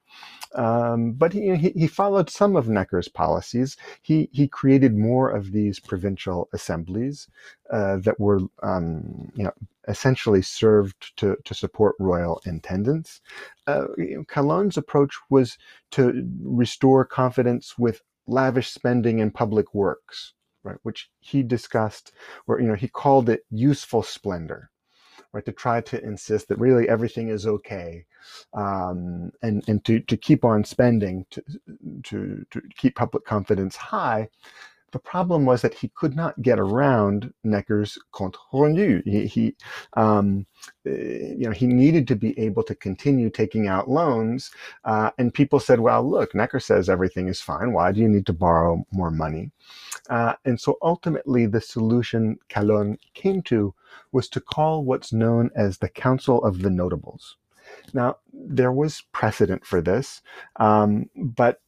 Um, 0.55 1.13
but 1.13 1.33
he, 1.33 1.57
he 1.57 1.87
followed 1.87 2.29
some 2.29 2.57
of 2.57 2.69
Necker's 2.69 3.09
policies. 3.09 3.77
He, 4.03 4.29
he 4.33 4.49
created 4.49 4.97
more 4.97 5.31
of 5.31 5.53
these 5.53 5.79
provincial 5.79 6.49
assemblies 6.53 7.29
uh, 7.71 7.99
that 7.99 8.19
were 8.19 8.41
um, 8.63 9.31
you 9.35 9.45
know, 9.45 9.53
essentially 9.89 10.43
served 10.43 11.17
to, 11.19 11.37
to 11.45 11.55
support 11.55 11.95
royal 11.99 12.41
intendants. 12.47 13.21
Uh, 13.67 13.87
Calonne's 14.29 14.77
approach 14.77 15.15
was 15.31 15.57
to 15.93 16.29
restore 16.43 17.05
confidence 17.05 17.79
with 17.79 18.03
lavish 18.27 18.71
spending 18.71 19.19
in 19.19 19.31
public 19.31 19.75
works, 19.75 20.35
right, 20.63 20.79
which 20.83 21.11
he 21.21 21.43
discussed, 21.43 22.13
or 22.47 22.61
you 22.61 22.67
know, 22.67 22.75
he 22.75 22.89
called 22.89 23.29
it 23.29 23.45
useful 23.51 24.03
splendor 24.03 24.70
right? 25.33 25.45
To 25.45 25.53
try 25.53 25.81
to 25.83 26.03
insist 26.03 26.49
that 26.49 26.59
really 26.59 26.89
everything 26.89 27.29
is 27.29 27.47
okay, 27.47 28.05
um, 28.55 29.33
and 29.43 29.63
and 29.69 29.85
to 29.85 30.01
to 30.01 30.17
keep 30.17 30.45
on 30.45 30.65
spending 30.65 31.27
to 31.31 31.43
to 32.05 32.47
to 32.51 32.63
keep 32.77 32.97
public 32.97 33.25
confidence 33.25 33.77
high. 33.77 34.29
The 34.93 34.99
problem 34.99 35.45
was 35.45 35.63
that 35.63 35.75
he 35.75 35.89
could 35.95 36.17
not 36.17 36.41
get 36.43 36.59
around 36.59 37.33
Necker's 37.45 37.97
compte 38.13 38.37
rendu. 38.53 39.03
He, 39.05 39.27
he 39.27 39.57
um, 39.97 40.47
eh, 40.85 41.35
you 41.39 41.47
know, 41.47 41.53
he 41.53 41.67
needed 41.67 42.09
to 42.09 42.17
be 42.17 42.37
able 42.39 42.65
to 42.65 42.75
continue 42.75 43.31
taking 43.31 43.69
out 43.69 43.89
loans. 43.89 44.51
Uh, 44.85 45.11
and 45.19 45.33
people 45.33 45.61
said, 45.61 45.81
well, 45.81 46.09
look, 46.09 46.35
Necker 46.35 46.61
says 46.61 46.89
everything 46.89 47.29
is 47.29 47.41
fine. 47.41 47.73
Why 47.73 47.93
do 47.93 48.01
you 48.01 48.09
need 48.09 48.27
to 48.27 48.33
borrow 48.33 48.85
more 48.91 49.11
money? 49.11 49.53
Uh, 50.11 50.35
and 50.45 50.61
so 50.61 50.77
ultimately, 50.83 51.47
the 51.47 51.61
solution 51.61 52.37
Calonne 52.49 52.99
came 53.15 53.43
to 53.43 53.73
was 54.13 54.29
to 54.29 54.41
call 54.41 54.85
what's 54.85 55.13
known 55.13 55.51
as 55.55 55.79
the 55.79 55.89
Council 55.89 56.45
of 56.45 56.63
the 56.63 56.71
Notables. 56.71 57.37
Now, 57.95 58.17
there 58.33 58.73
was 58.73 59.05
precedent 59.13 59.65
for 59.65 59.81
this, 59.81 60.21
um, 60.57 61.09
but 61.17 61.61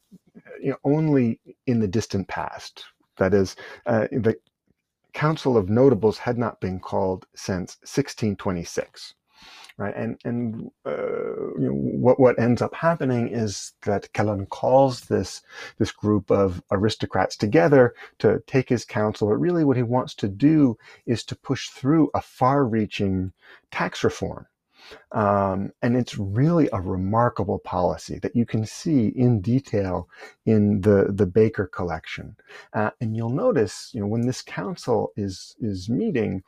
you 0.61 0.71
know, 0.71 0.77
only 0.83 1.39
in 1.65 1.79
the 1.79 1.87
distant 1.87 2.27
past. 2.27 2.83
That 3.17 3.33
is, 3.33 3.55
uh, 3.85 4.07
the 4.11 4.35
Council 5.13 5.55
of 5.55 5.69
Notables 5.69 6.17
had 6.17 6.37
not 6.37 6.59
been 6.59 6.79
called 6.79 7.25
since 7.35 7.77
1626. 7.83 9.13
Right? 9.77 9.95
And 9.95 10.19
and 10.23 10.71
uh, 10.85 11.53
you 11.59 11.67
know, 11.67 11.73
what 11.73 12.19
what 12.19 12.39
ends 12.39 12.61
up 12.61 12.73
happening 12.73 13.29
is 13.29 13.73
that 13.85 14.11
Calonne 14.13 14.47
calls 14.47 15.01
this 15.01 15.41
this 15.77 15.91
group 15.91 16.31
of 16.31 16.61
aristocrats 16.71 17.35
together 17.35 17.93
to 18.19 18.41
take 18.47 18.69
his 18.69 18.85
counsel. 18.85 19.29
But 19.29 19.37
really, 19.37 19.63
what 19.63 19.77
he 19.77 19.83
wants 19.83 20.13
to 20.15 20.27
do 20.27 20.77
is 21.05 21.23
to 21.25 21.35
push 21.35 21.69
through 21.69 22.09
a 22.13 22.21
far-reaching 22.21 23.33
tax 23.71 24.03
reform 24.03 24.47
um, 25.11 25.71
and 25.81 25.95
it's 25.95 26.17
really 26.17 26.69
a 26.73 26.81
remarkable 26.81 27.59
policy 27.59 28.19
that 28.19 28.35
you 28.35 28.45
can 28.45 28.65
see 28.65 29.07
in 29.15 29.41
detail 29.41 30.09
in 30.45 30.81
the, 30.81 31.07
the 31.09 31.25
Baker 31.25 31.67
collection. 31.67 32.35
Uh, 32.73 32.89
and 32.99 33.15
you'll 33.15 33.29
notice, 33.29 33.91
you 33.93 34.01
know, 34.01 34.07
when 34.07 34.25
this 34.25 34.41
council 34.41 35.11
is, 35.15 35.55
is 35.59 35.89
meeting, 35.89 36.43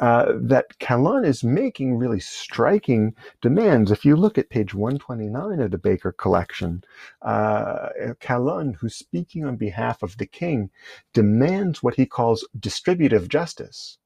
uh, 0.00 0.32
that 0.34 0.78
Calonne 0.78 1.24
is 1.24 1.44
making 1.44 1.96
really 1.96 2.20
striking 2.20 3.14
demands. 3.40 3.90
If 3.90 4.04
you 4.04 4.16
look 4.16 4.38
at 4.38 4.50
page 4.50 4.74
129 4.74 5.60
of 5.60 5.70
the 5.70 5.78
Baker 5.78 6.12
collection, 6.12 6.82
uh, 7.22 7.88
Calonne, 8.20 8.74
who's 8.74 8.96
speaking 8.96 9.44
on 9.44 9.56
behalf 9.56 10.02
of 10.02 10.16
the 10.16 10.26
king, 10.26 10.70
demands 11.12 11.82
what 11.82 11.94
he 11.94 12.06
calls 12.06 12.46
distributive 12.58 13.28
justice. 13.28 13.98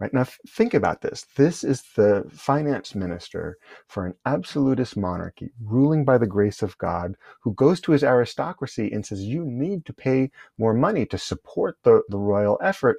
Right 0.00 0.14
now, 0.14 0.26
think 0.46 0.74
about 0.74 1.00
this. 1.00 1.26
This 1.34 1.64
is 1.64 1.82
the 1.96 2.24
finance 2.30 2.94
minister 2.94 3.58
for 3.88 4.06
an 4.06 4.14
absolutist 4.26 4.96
monarchy 4.96 5.50
ruling 5.60 6.04
by 6.04 6.18
the 6.18 6.26
grace 6.26 6.62
of 6.62 6.78
God 6.78 7.16
who 7.40 7.52
goes 7.54 7.80
to 7.80 7.92
his 7.92 8.04
aristocracy 8.04 8.92
and 8.92 9.04
says, 9.04 9.24
You 9.24 9.44
need 9.44 9.84
to 9.86 9.92
pay 9.92 10.30
more 10.56 10.72
money 10.72 11.04
to 11.06 11.18
support 11.18 11.78
the, 11.82 12.02
the 12.08 12.18
royal 12.18 12.60
effort. 12.62 12.98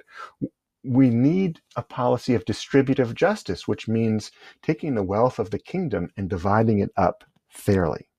We 0.84 1.08
need 1.08 1.60
a 1.74 1.82
policy 1.82 2.34
of 2.34 2.44
distributive 2.44 3.14
justice, 3.14 3.66
which 3.66 3.88
means 3.88 4.30
taking 4.62 4.94
the 4.94 5.02
wealth 5.02 5.38
of 5.38 5.50
the 5.50 5.58
kingdom 5.58 6.10
and 6.18 6.28
dividing 6.28 6.80
it 6.80 6.90
up 6.98 7.24
fairly. 7.48 8.09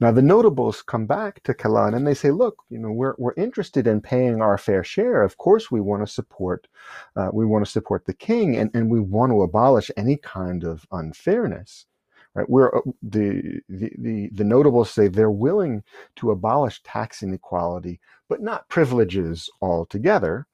Now 0.00 0.12
the 0.12 0.22
notables 0.22 0.82
come 0.82 1.06
back 1.06 1.42
to 1.44 1.54
Calonne 1.54 1.94
and 1.94 2.06
they 2.06 2.14
say, 2.14 2.30
look, 2.30 2.62
you 2.68 2.78
know, 2.78 2.92
we're, 2.92 3.14
we're 3.18 3.34
interested 3.36 3.86
in 3.86 4.00
paying 4.00 4.40
our 4.40 4.58
fair 4.58 4.84
share. 4.84 5.22
Of 5.22 5.36
course, 5.36 5.70
we 5.70 5.80
want 5.80 6.06
to 6.06 6.12
support, 6.12 6.68
uh, 7.16 7.30
we 7.32 7.46
want 7.46 7.64
to 7.64 7.70
support 7.70 8.04
the 8.06 8.14
king 8.14 8.56
and, 8.56 8.70
and 8.74 8.90
we 8.90 9.00
want 9.00 9.32
to 9.32 9.42
abolish 9.42 9.90
any 9.96 10.16
kind 10.16 10.64
of 10.64 10.86
unfairness. 10.92 11.86
Right, 12.32 12.48
we're 12.48 12.68
uh, 12.68 12.82
the, 13.02 13.60
the 13.68 13.90
the 13.98 14.28
the 14.32 14.44
notables 14.44 14.88
say 14.92 15.08
they're 15.08 15.32
willing 15.32 15.82
to 16.14 16.30
abolish 16.30 16.80
tax 16.84 17.24
inequality, 17.24 17.98
but 18.28 18.40
not 18.40 18.68
privileges 18.68 19.50
altogether. 19.60 20.46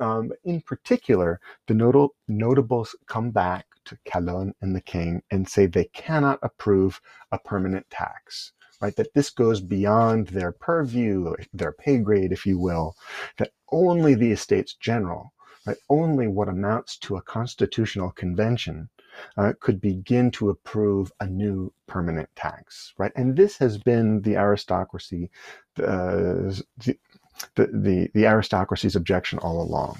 Um, 0.00 0.32
in 0.44 0.60
particular, 0.60 1.40
the 1.66 1.74
notable 1.74 2.14
notables 2.28 2.96
come 3.06 3.30
back 3.30 3.66
to 3.84 3.98
Calonne 4.04 4.54
and 4.60 4.74
the 4.74 4.80
king 4.80 5.22
and 5.30 5.48
say 5.48 5.66
they 5.66 5.84
cannot 5.92 6.38
approve 6.42 7.00
a 7.30 7.38
permanent 7.38 7.88
tax 7.90 8.52
right? 8.80 8.96
That 8.96 9.14
this 9.14 9.30
goes 9.30 9.60
beyond 9.60 10.28
their 10.28 10.52
purview, 10.52 11.34
their 11.52 11.72
pay 11.72 11.98
grade, 11.98 12.32
if 12.32 12.44
you 12.44 12.58
will, 12.58 12.96
that 13.38 13.52
only 13.72 14.14
the 14.14 14.32
Estates 14.32 14.74
General, 14.74 15.32
right, 15.66 15.76
only 15.88 16.28
what 16.28 16.48
amounts 16.48 16.98
to 16.98 17.16
a 17.16 17.22
constitutional 17.22 18.10
convention 18.10 18.88
uh, 19.36 19.52
could 19.60 19.80
begin 19.80 20.30
to 20.32 20.50
approve 20.50 21.12
a 21.20 21.26
new 21.26 21.72
permanent 21.86 22.28
tax, 22.36 22.92
right? 22.98 23.12
And 23.16 23.36
this 23.36 23.56
has 23.58 23.78
been 23.78 24.20
the 24.22 24.36
aristocracy, 24.36 25.30
uh, 25.78 26.52
the, 26.76 26.98
the, 27.54 27.66
the, 27.66 28.10
the 28.14 28.26
aristocracy's 28.26 28.96
objection 28.96 29.38
all 29.40 29.60
along, 29.62 29.98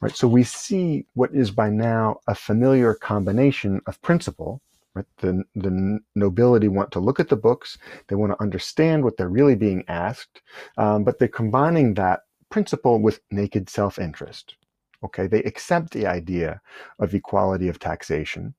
right? 0.00 0.14
So 0.14 0.28
we 0.28 0.44
see 0.44 1.06
what 1.14 1.34
is 1.34 1.50
by 1.50 1.70
now 1.70 2.20
a 2.26 2.34
familiar 2.34 2.94
combination 2.94 3.80
of 3.86 4.00
principle, 4.02 4.60
Right? 4.92 5.06
The, 5.18 5.44
the 5.54 6.00
nobility 6.16 6.66
want 6.66 6.90
to 6.92 6.98
look 6.98 7.20
at 7.20 7.28
the 7.28 7.36
books, 7.36 7.78
they 8.08 8.16
want 8.16 8.32
to 8.32 8.42
understand 8.42 9.04
what 9.04 9.16
they're 9.16 9.28
really 9.28 9.54
being 9.54 9.84
asked, 9.86 10.42
um, 10.78 11.04
but 11.04 11.18
they're 11.18 11.28
combining 11.28 11.94
that 11.94 12.22
principle 12.50 12.98
with 13.00 13.20
naked 13.30 13.70
self 13.70 14.00
interest. 14.00 14.56
Okay, 15.04 15.26
they 15.28 15.42
accept 15.44 15.92
the 15.92 16.06
idea 16.06 16.60
of 16.98 17.14
equality 17.14 17.68
of 17.68 17.78
taxation, 17.78 18.54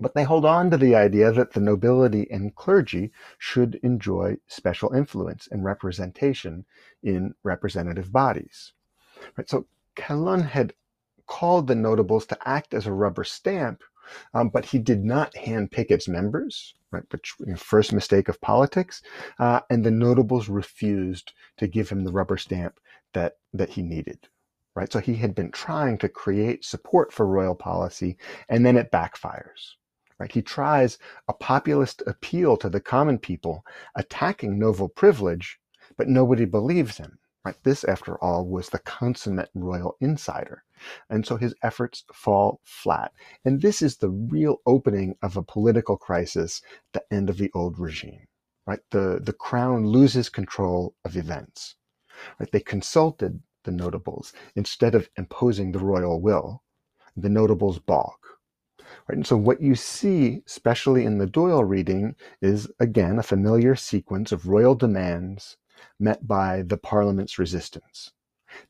but 0.00 0.14
they 0.14 0.24
hold 0.24 0.44
on 0.44 0.70
to 0.70 0.76
the 0.76 0.94
idea 0.94 1.32
that 1.32 1.52
the 1.52 1.60
nobility 1.60 2.30
and 2.30 2.54
clergy 2.54 3.12
should 3.38 3.76
enjoy 3.82 4.36
special 4.46 4.92
influence 4.92 5.48
and 5.50 5.64
representation 5.64 6.64
in 7.02 7.34
representative 7.42 8.12
bodies. 8.12 8.72
Right? 9.36 9.48
So 9.48 9.66
Calonne 9.96 10.42
had 10.48 10.74
called 11.26 11.66
the 11.66 11.74
notables 11.74 12.26
to 12.26 12.48
act 12.48 12.74
as 12.74 12.86
a 12.86 12.92
rubber 12.92 13.24
stamp 13.24 13.82
um, 14.34 14.48
but 14.48 14.66
he 14.66 14.78
did 14.78 15.04
not 15.04 15.34
handpick 15.34 15.90
its 15.90 16.08
members, 16.08 16.74
right? 16.90 17.04
Which 17.10 17.34
first 17.56 17.92
mistake 17.92 18.28
of 18.28 18.40
politics, 18.40 19.02
uh, 19.38 19.60
and 19.70 19.84
the 19.84 19.90
notables 19.90 20.48
refused 20.48 21.32
to 21.56 21.66
give 21.66 21.88
him 21.88 22.04
the 22.04 22.12
rubber 22.12 22.36
stamp 22.36 22.80
that 23.12 23.38
that 23.52 23.70
he 23.70 23.82
needed, 23.82 24.28
right? 24.74 24.92
So 24.92 24.98
he 24.98 25.14
had 25.14 25.34
been 25.34 25.50
trying 25.50 25.98
to 25.98 26.08
create 26.08 26.64
support 26.64 27.12
for 27.12 27.26
royal 27.26 27.54
policy, 27.54 28.16
and 28.48 28.64
then 28.64 28.76
it 28.76 28.92
backfires. 28.92 29.76
Right? 30.24 30.32
He 30.32 30.40
tries 30.40 30.96
a 31.28 31.34
populist 31.34 32.02
appeal 32.06 32.56
to 32.56 32.70
the 32.70 32.80
common 32.80 33.18
people, 33.18 33.62
attacking 33.94 34.58
noble 34.58 34.88
privilege, 34.88 35.58
but 35.98 36.08
nobody 36.08 36.46
believes 36.46 36.96
him. 36.96 37.18
Right? 37.44 37.62
This, 37.62 37.84
after 37.84 38.16
all, 38.24 38.46
was 38.46 38.70
the 38.70 38.78
consummate 38.78 39.50
royal 39.54 39.98
insider. 40.00 40.64
And 41.10 41.26
so 41.26 41.36
his 41.36 41.54
efforts 41.62 42.04
fall 42.14 42.62
flat. 42.64 43.12
And 43.44 43.60
this 43.60 43.82
is 43.82 43.98
the 43.98 44.08
real 44.08 44.62
opening 44.64 45.14
of 45.22 45.36
a 45.36 45.42
political 45.42 45.98
crisis, 45.98 46.62
the 46.94 47.04
end 47.10 47.28
of 47.28 47.36
the 47.36 47.50
old 47.54 47.78
regime. 47.78 48.26
Right? 48.66 48.80
The, 48.92 49.20
the 49.22 49.34
crown 49.34 49.86
loses 49.86 50.30
control 50.30 50.94
of 51.04 51.18
events. 51.18 51.76
Right? 52.40 52.50
They 52.50 52.60
consulted 52.60 53.42
the 53.64 53.72
notables 53.72 54.32
instead 54.56 54.94
of 54.94 55.10
imposing 55.18 55.72
the 55.72 55.80
royal 55.80 56.22
will. 56.22 56.62
The 57.14 57.28
notables 57.28 57.78
balk. 57.78 58.23
Right? 59.08 59.16
And 59.16 59.26
so 59.26 59.36
what 59.36 59.60
you 59.60 59.74
see, 59.74 60.42
especially 60.46 61.04
in 61.04 61.18
the 61.18 61.26
Doyle 61.26 61.64
reading, 61.64 62.16
is 62.40 62.70
again 62.80 63.18
a 63.18 63.22
familiar 63.22 63.74
sequence 63.76 64.32
of 64.32 64.48
royal 64.48 64.74
demands 64.74 65.56
met 65.98 66.26
by 66.26 66.62
the 66.62 66.76
parliament's 66.78 67.38
resistance. 67.38 68.12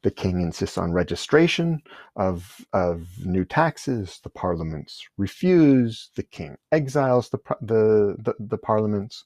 The 0.02 0.10
king 0.10 0.40
insists 0.40 0.78
on 0.78 0.92
registration 0.92 1.82
of, 2.16 2.64
of 2.72 3.06
new 3.24 3.44
taxes. 3.44 4.18
The 4.22 4.30
parliaments 4.30 5.06
refuse. 5.18 6.10
The 6.16 6.22
king 6.22 6.56
exiles 6.72 7.28
the, 7.28 7.38
the, 7.60 8.16
the, 8.18 8.34
the 8.38 8.58
parliaments. 8.58 9.24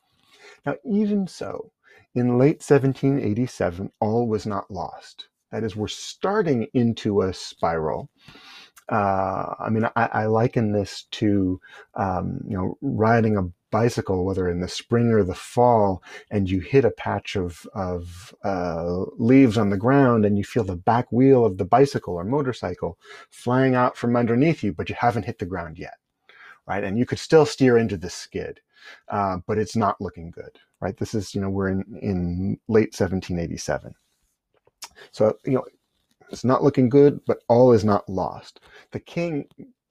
Now, 0.66 0.74
even 0.84 1.28
so, 1.28 1.72
in 2.14 2.38
late 2.38 2.60
1787, 2.60 3.92
all 4.00 4.26
was 4.26 4.46
not 4.46 4.70
lost. 4.70 5.28
That 5.52 5.62
is, 5.62 5.76
we're 5.76 5.88
starting 5.88 6.66
into 6.74 7.22
a 7.22 7.32
spiral. 7.32 8.10
Uh, 8.88 9.55
I 9.59 9.68
mean, 9.68 9.85
I, 9.96 10.09
I, 10.12 10.27
liken 10.27 10.72
this 10.72 11.03
to, 11.11 11.61
um, 11.94 12.40
you 12.48 12.57
know, 12.57 12.79
riding 12.81 13.37
a 13.37 13.51
bicycle, 13.70 14.24
whether 14.24 14.48
in 14.48 14.61
the 14.61 14.68
spring 14.68 15.12
or 15.12 15.22
the 15.22 15.35
fall, 15.35 16.03
and 16.31 16.48
you 16.48 16.61
hit 16.61 16.87
a 16.87 16.90
patch 16.90 17.37
of, 17.37 17.66
of 17.74 18.35
uh, 18.44 19.05
leaves 19.18 19.59
on 19.59 19.68
the 19.68 19.77
ground 19.77 20.24
and 20.24 20.38
you 20.38 20.44
feel 20.44 20.64
the 20.64 20.74
back 20.74 21.11
wheel 21.12 21.44
of 21.44 21.59
the 21.59 21.66
bicycle 21.66 22.14
or 22.14 22.24
motorcycle 22.24 22.98
flying 23.31 23.74
out 23.74 23.96
from 23.96 24.16
underneath 24.16 24.62
you, 24.62 24.72
but 24.72 24.88
you 24.88 24.94
haven't 24.98 25.27
hit 25.27 25.38
the 25.38 25.44
ground 25.44 25.79
yet, 25.79 25.98
right? 26.66 26.83
And 26.83 26.98
you 26.98 27.05
could 27.05 27.18
still 27.18 27.44
steer 27.44 27.77
into 27.77 27.98
the 27.98 28.11
skid, 28.11 28.61
uh, 29.09 29.38
but 29.46 29.59
it's 29.59 29.77
not 29.77 30.01
looking 30.01 30.31
good, 30.31 30.59
right? 30.81 30.96
This 30.96 31.14
is, 31.14 31.35
you 31.35 31.42
know, 31.42 31.51
we're 31.51 31.68
in, 31.68 31.85
in 32.01 32.61
late 32.68 32.94
1787. 32.98 33.94
So, 35.12 35.37
you 35.44 35.53
know, 35.53 35.64
it's 36.30 36.44
not 36.44 36.62
looking 36.62 36.88
good, 36.88 37.20
but 37.26 37.42
all 37.48 37.72
is 37.72 37.84
not 37.84 38.08
lost. 38.08 38.60
The 38.92 39.00
king 39.00 39.46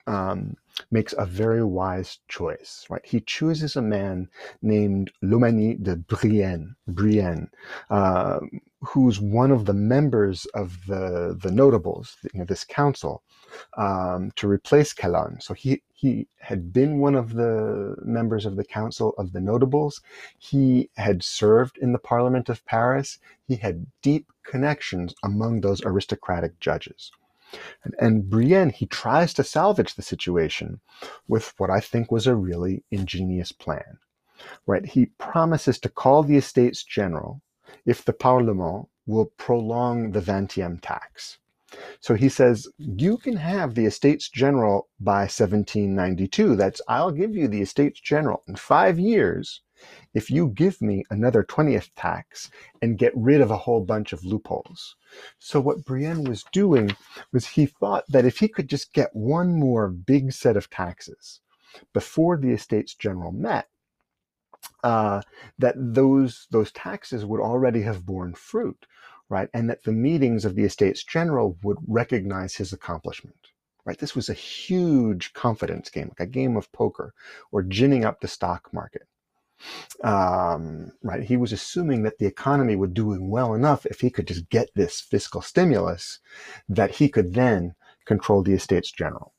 um, 0.08 0.56
makes 0.90 1.14
a 1.18 1.26
very 1.26 1.64
wise 1.64 2.20
choice, 2.28 2.86
right? 2.90 3.06
He 3.06 3.20
chooses 3.22 3.76
a 3.76 3.82
man 3.82 4.30
named 4.62 5.12
Loménie 5.24 5.82
de 5.82 5.98
Brienne, 5.98 6.76
Brienne, 6.88 7.50
uh, 7.90 8.40
who's 8.82 9.20
one 9.20 9.52
of 9.52 9.66
the 9.66 9.74
members 9.74 10.46
of 10.54 10.78
the 10.88 11.38
the 11.42 11.52
notables, 11.52 12.16
you 12.34 12.40
know, 12.40 12.46
this 12.46 12.64
council, 12.64 13.24
um, 13.78 14.32
to 14.36 14.48
replace 14.48 14.94
Calonne. 14.94 15.42
So 15.42 15.54
he 15.54 15.82
he 15.94 16.28
had 16.40 16.72
been 16.72 17.00
one 17.00 17.16
of 17.16 17.34
the 17.34 17.96
members 18.04 18.46
of 18.46 18.56
the 18.56 18.64
council 18.64 19.14
of 19.18 19.34
the 19.34 19.42
notables. 19.42 20.02
He 20.38 20.90
had 20.96 21.24
served 21.24 21.78
in 21.80 21.92
the 21.92 22.00
Parliament 22.00 22.50
of 22.50 22.64
Paris. 22.66 23.20
He 23.48 23.56
had 23.56 23.88
deep 24.02 24.28
connections 24.48 25.14
among 25.24 25.62
those 25.62 25.86
aristocratic 25.86 26.60
judges. 26.60 27.12
And, 27.84 27.96
and 28.00 28.30
Brienne, 28.30 28.72
he 28.72 28.88
tries 28.88 29.34
to 29.36 29.44
salvage 29.44 29.94
the 29.94 30.02
situation 30.02 30.80
with 31.28 31.54
what 31.58 31.70
I 31.70 31.80
think 31.80 32.12
was 32.12 32.26
a 32.26 32.36
really 32.36 32.84
ingenious 32.90 33.52
plan. 33.52 34.00
Right? 34.66 34.86
He 34.86 35.08
promises 35.18 35.80
to 35.80 35.90
call 35.90 36.24
the 36.24 36.38
Estates 36.38 36.84
General 36.84 37.42
if 37.86 38.04
the 38.04 38.14
Parlement 38.14 38.88
will 39.06 39.32
prolong 39.38 40.12
the 40.12 40.22
vingtième 40.22 40.80
tax. 40.82 41.38
So 42.00 42.16
he 42.16 42.30
says, 42.30 42.68
you 42.78 43.18
can 43.18 43.36
have 43.36 43.76
the 43.76 43.86
Estates 43.86 44.30
General 44.30 44.88
by 45.00 45.22
1792. 45.22 46.56
That's, 46.56 46.82
I'll 46.88 47.12
give 47.12 47.36
you 47.36 47.48
the 47.48 47.62
Estates 47.62 48.00
General 48.00 48.42
in 48.48 48.56
five 48.56 48.98
years 49.00 49.62
if 50.14 50.30
you 50.30 50.50
give 50.50 50.82
me 50.82 51.04
another 51.10 51.44
20th 51.44 51.90
tax 51.96 52.50
and 52.82 52.98
get 52.98 53.14
rid 53.16 53.42
of 53.42 53.52
a 53.52 53.58
whole 53.58 53.82
bunch 53.82 54.14
of 54.14 54.26
loopholes. 54.26 54.96
So 55.40 55.60
what 55.60 55.86
Brienne 55.86 56.24
was 56.24 56.44
doing 56.52 56.96
was 57.32 57.46
he 57.46 57.66
thought 57.66 58.06
that 58.10 58.26
if 58.26 58.40
he 58.40 58.48
could 58.48 58.70
just 58.70 58.94
get 58.94 59.16
one 59.16 59.60
more 59.60 59.90
big 59.90 60.32
set 60.32 60.58
of 60.58 60.70
taxes 60.70 61.42
before 61.94 62.38
the 62.38 62.52
Estates 62.52 62.96
General 62.96 63.32
met, 63.32 63.68
uh, 64.84 65.22
that 65.60 65.76
those 65.78 66.48
those 66.52 66.72
taxes 66.72 67.26
would 67.26 67.42
already 67.42 67.82
have 67.82 68.06
borne 68.06 68.34
fruit, 68.34 68.86
right? 69.30 69.50
And 69.54 69.70
that 69.70 69.84
the 69.84 69.92
meetings 69.92 70.46
of 70.46 70.56
the 70.56 70.64
Estates 70.64 71.04
General 71.04 71.58
would 71.64 71.78
recognize 71.88 72.56
his 72.56 72.74
accomplishment. 72.74 73.36
Right, 73.86 73.98
this 73.98 74.16
was 74.16 74.28
a 74.28 74.34
huge 74.34 75.32
confidence 75.32 75.90
game, 75.90 76.10
like 76.10 76.20
a 76.20 76.30
game 76.30 76.58
of 76.58 76.70
poker, 76.74 77.14
or 77.54 77.64
ginning 77.64 78.04
up 78.04 78.20
the 78.20 78.28
stock 78.28 78.74
market. 78.74 79.08
Um, 80.04 80.92
right, 81.04 81.24
he 81.24 81.38
was 81.38 81.52
assuming 81.52 82.04
that 82.04 82.18
the 82.20 82.26
economy 82.26 82.76
was 82.76 82.92
doing 82.92 83.30
well 83.30 83.54
enough 83.54 83.86
if 83.86 84.02
he 84.02 84.10
could 84.10 84.28
just 84.28 84.50
get 84.50 84.70
this 84.76 85.02
fiscal 85.02 85.42
stimulus, 85.42 86.20
that 86.70 86.92
he 86.92 87.10
could 87.10 87.34
then 87.34 87.74
control 88.06 88.44
the 88.44 88.54
Estates 88.54 88.92
General. 88.92 89.34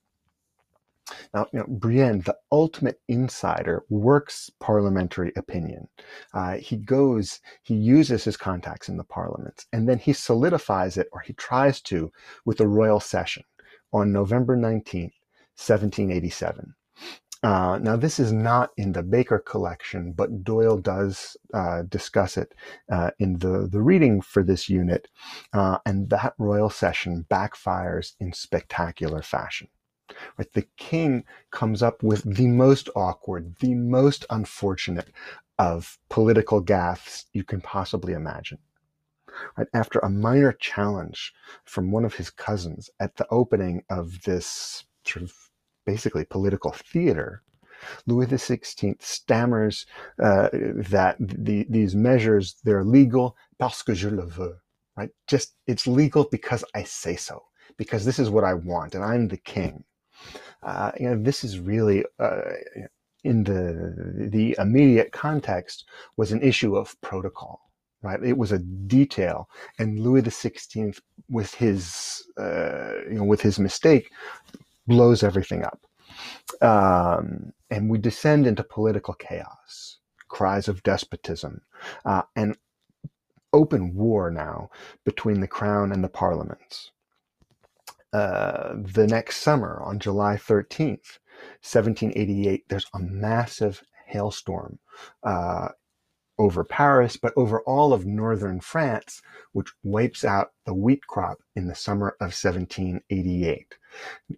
Now, 1.33 1.46
you 1.52 1.61
know, 1.61 1.66
Brienne, 1.68 2.20
the 2.20 2.37
ultimate 2.52 3.00
insider, 3.09 3.85
works 3.88 4.50
parliamentary 4.61 5.33
opinion. 5.37 5.88
Uh, 6.35 6.57
he 6.59 6.76
goes, 6.76 7.40
he 7.62 7.74
uses 7.74 8.24
his 8.24 8.37
contacts 8.37 8.88
in 8.88 8.98
the 8.98 9.04
parliaments, 9.04 9.66
and 9.72 9.88
then 9.88 9.98
he 9.98 10.12
solidifies 10.12 10.98
it, 10.98 11.09
or 11.12 11.20
he 11.20 11.33
tries 11.33 11.81
to, 11.83 12.12
with 12.44 12.61
a 12.61 12.68
royal 12.68 13.00
session 13.00 13.44
on 13.92 14.12
November 14.12 14.57
19th, 14.57 15.14
1787. 15.57 16.74
Uh, 17.42 17.79
now, 17.81 17.94
this 17.94 18.18
is 18.18 18.33
not 18.33 18.70
in 18.77 18.92
the 18.92 19.03
Baker 19.03 19.38
collection, 19.38 20.12
but 20.12 20.42
Doyle 20.42 20.77
does 20.77 21.37
uh, 21.55 21.83
discuss 21.83 22.37
it 22.37 22.53
uh, 22.90 23.12
in 23.20 23.38
the, 23.38 23.68
the 23.70 23.81
reading 23.81 24.20
for 24.20 24.42
this 24.42 24.68
unit, 24.68 25.07
uh, 25.53 25.79
and 25.87 26.11
that 26.11 26.35
royal 26.38 26.68
session 26.68 27.27
backfires 27.31 28.14
in 28.18 28.33
spectacular 28.33 29.22
fashion. 29.22 29.68
Right? 30.37 30.53
The 30.53 30.66
king 30.77 31.24
comes 31.53 31.81
up 31.83 32.03
with 32.03 32.22
the 32.24 32.48
most 32.48 32.88
awkward, 32.96 33.57
the 33.61 33.74
most 33.74 34.27
unfortunate 34.31 35.09
of 35.61 35.98
political 36.09 36.62
gaffes 36.62 37.27
you 37.33 37.44
can 37.44 37.61
possibly 37.61 38.14
imagine. 38.14 38.59
Right? 39.57 39.68
After 39.72 40.01
a 40.01 40.11
minor 40.11 40.53
challenge 40.53 41.33
from 41.64 41.92
one 41.92 42.05
of 42.05 42.14
his 42.14 42.31
cousins 42.31 42.90
at 42.98 43.14
the 43.16 43.29
opening 43.31 43.85
of 43.88 44.22
this 44.22 44.85
sort 45.05 45.22
of 45.22 45.47
basically 45.92 46.24
political 46.24 46.72
theater, 46.72 47.42
Louis 48.07 48.27
XVI 48.27 48.94
stammers 49.01 49.87
uh, 50.22 50.48
that 50.96 51.16
the, 51.20 51.66
these 51.68 51.94
measures, 51.94 52.57
they're 52.64 52.85
legal 52.85 53.37
parce 53.59 53.83
que 53.83 53.94
je 53.94 54.11
le 54.11 54.27
veux, 54.27 54.57
right? 54.96 55.11
Just, 55.27 55.55
it's 55.66 55.87
legal 55.87 56.24
because 56.31 56.64
I 56.74 56.83
say 56.85 57.16
so, 57.16 57.37
because 57.77 58.05
this 58.05 58.18
is 58.18 58.31
what 58.31 58.44
I 58.44 58.55
want, 58.55 58.94
and 58.94 59.05
I'm 59.05 59.29
the 59.29 59.42
king 59.57 59.85
uh, 60.62 60.92
you 60.98 61.09
know, 61.09 61.22
this 61.22 61.44
is 61.44 61.59
really 61.59 62.05
uh, 62.18 62.40
in 63.24 63.44
the 63.44 63.94
the 64.31 64.57
immediate 64.59 65.12
context 65.12 65.85
was 66.16 66.33
an 66.33 66.42
issue 66.42 66.77
of 66.77 67.01
protocol, 67.01 67.61
right? 68.03 68.22
It 68.22 68.37
was 68.37 68.53
a 68.53 68.59
detail, 68.59 69.48
and 69.79 70.01
Louis 70.01 70.22
XVI, 70.22 70.98
with 71.29 71.55
his 71.55 72.24
uh, 72.37 72.92
you 73.09 73.18
know 73.18 73.24
with 73.24 73.40
his 73.40 73.59
mistake, 73.59 74.11
blows 74.88 75.22
everything 75.22 75.64
up, 75.64 75.87
um, 76.62 77.53
and 77.70 77.88
we 77.90 77.98
descend 77.98 78.46
into 78.46 78.64
political 78.64 79.14
chaos, 79.14 79.98
cries 80.29 80.66
of 80.68 80.83
despotism, 80.83 81.61
uh, 82.05 82.22
and 82.35 82.57
open 83.53 83.94
war 83.94 84.31
now 84.31 84.70
between 85.05 85.40
the 85.40 85.48
crown 85.48 85.92
and 85.92 86.03
the 86.03 86.09
parliaments. 86.09 86.90
Uh, 88.12 88.74
the 88.74 89.07
next 89.07 89.37
summer 89.37 89.81
on 89.83 89.98
July 89.98 90.35
13th, 90.35 91.18
1788, 91.62 92.64
there's 92.68 92.87
a 92.94 92.98
massive 92.98 93.83
hailstorm 94.07 94.79
uh, 95.22 95.68
over 96.38 96.64
Paris, 96.64 97.16
but 97.16 97.33
over 97.37 97.61
all 97.62 97.92
of 97.92 98.07
northern 98.07 98.61
France, 98.61 99.20
which 99.53 99.72
wipes 99.83 100.24
out 100.24 100.53
the 100.64 100.74
wheat 100.74 101.07
crop 101.07 101.38
in 101.55 101.66
the 101.66 101.74
summer 101.74 102.11
of 102.20 102.33
1788. 102.33 103.74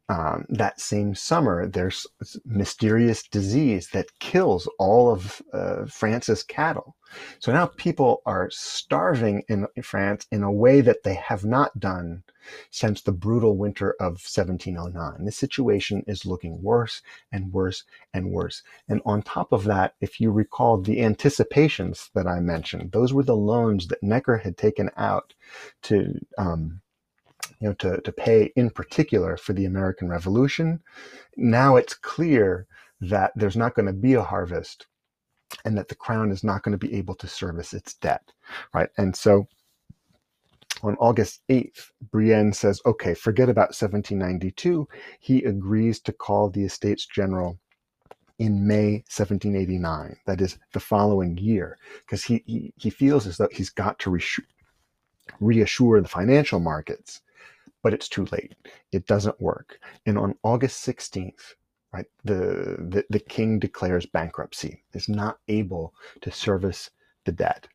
Um, 0.08 0.46
that 0.48 0.80
same 0.80 1.14
summer, 1.14 1.66
there's 1.66 2.06
mysterious 2.44 3.22
disease 3.22 3.88
that 3.88 4.18
kills 4.18 4.68
all 4.78 5.12
of 5.12 5.42
uh, 5.52 5.86
France's 5.86 6.42
cattle. 6.42 6.96
So 7.40 7.52
now 7.52 7.66
people 7.66 8.22
are 8.24 8.48
starving 8.50 9.42
in 9.48 9.66
France 9.82 10.26
in 10.30 10.44
a 10.44 10.52
way 10.52 10.80
that 10.80 11.02
they 11.02 11.14
have 11.14 11.44
not 11.44 11.80
done 11.80 12.22
since 12.70 13.02
the 13.02 13.12
brutal 13.12 13.56
winter 13.56 13.92
of 14.00 14.22
1709. 14.22 15.24
The 15.24 15.32
situation 15.32 16.04
is 16.06 16.24
looking 16.24 16.62
worse 16.62 17.02
and 17.32 17.52
worse 17.52 17.84
and 18.14 18.30
worse. 18.30 18.62
And 18.88 19.02
on 19.04 19.22
top 19.22 19.52
of 19.52 19.64
that, 19.64 19.94
if 20.00 20.20
you 20.20 20.30
recall 20.30 20.80
the 20.80 21.02
anticipations 21.02 22.10
that 22.14 22.26
I 22.26 22.40
mentioned, 22.40 22.92
those 22.92 23.12
were 23.12 23.24
the 23.24 23.36
loans 23.36 23.88
that 23.88 24.02
Necker 24.02 24.38
had 24.38 24.56
taken 24.56 24.90
out 24.96 25.34
to, 25.82 26.14
um, 26.38 26.80
you 27.60 27.68
know, 27.68 27.74
to, 27.74 28.00
to 28.00 28.12
pay 28.12 28.52
in 28.56 28.70
particular 28.70 29.36
for 29.36 29.52
the 29.52 29.66
American 29.66 30.08
Revolution. 30.08 30.80
Now 31.36 31.76
it's 31.76 31.94
clear 31.94 32.66
that 33.00 33.32
there's 33.36 33.56
not 33.56 33.74
going 33.74 33.86
to 33.86 33.92
be 33.92 34.14
a 34.14 34.22
harvest 34.22 34.86
and 35.64 35.76
that 35.76 35.88
the 35.88 35.94
crown 35.94 36.30
is 36.30 36.44
not 36.44 36.62
going 36.62 36.78
to 36.78 36.86
be 36.86 36.94
able 36.94 37.14
to 37.16 37.26
service 37.26 37.74
its 37.74 37.94
debt, 37.94 38.32
right? 38.72 38.88
And 38.98 39.14
so 39.14 39.46
on 40.82 40.96
August 40.96 41.42
8th, 41.48 41.90
Brienne 42.10 42.52
says, 42.52 42.80
okay, 42.86 43.14
forget 43.14 43.48
about 43.48 43.74
1792. 43.74 44.88
He 45.18 45.44
agrees 45.44 46.00
to 46.00 46.12
call 46.12 46.48
the 46.48 46.64
Estates 46.64 47.06
General 47.06 47.58
in 48.38 48.66
May 48.66 49.04
1789, 49.14 50.16
that 50.24 50.40
is 50.40 50.56
the 50.72 50.80
following 50.80 51.36
year, 51.36 51.76
because 52.00 52.24
he, 52.24 52.42
he, 52.46 52.72
he 52.78 52.88
feels 52.88 53.26
as 53.26 53.36
though 53.36 53.48
he's 53.52 53.68
got 53.68 53.98
to 53.98 54.10
reassure, 54.10 54.46
reassure 55.40 56.00
the 56.00 56.08
financial 56.08 56.58
markets, 56.58 57.20
but 57.82 57.94
it's 57.94 58.08
too 58.08 58.26
late. 58.32 58.54
It 58.92 59.06
doesn't 59.06 59.40
work. 59.40 59.80
And 60.06 60.18
on 60.18 60.36
August 60.42 60.86
16th, 60.86 61.54
right, 61.92 62.06
the, 62.24 62.76
the, 62.78 63.04
the 63.10 63.20
king 63.20 63.58
declares 63.58 64.06
bankruptcy, 64.06 64.84
is 64.92 65.08
not 65.08 65.38
able 65.48 65.94
to 66.20 66.30
service 66.30 66.90
the 67.24 67.32
debt 67.32 67.68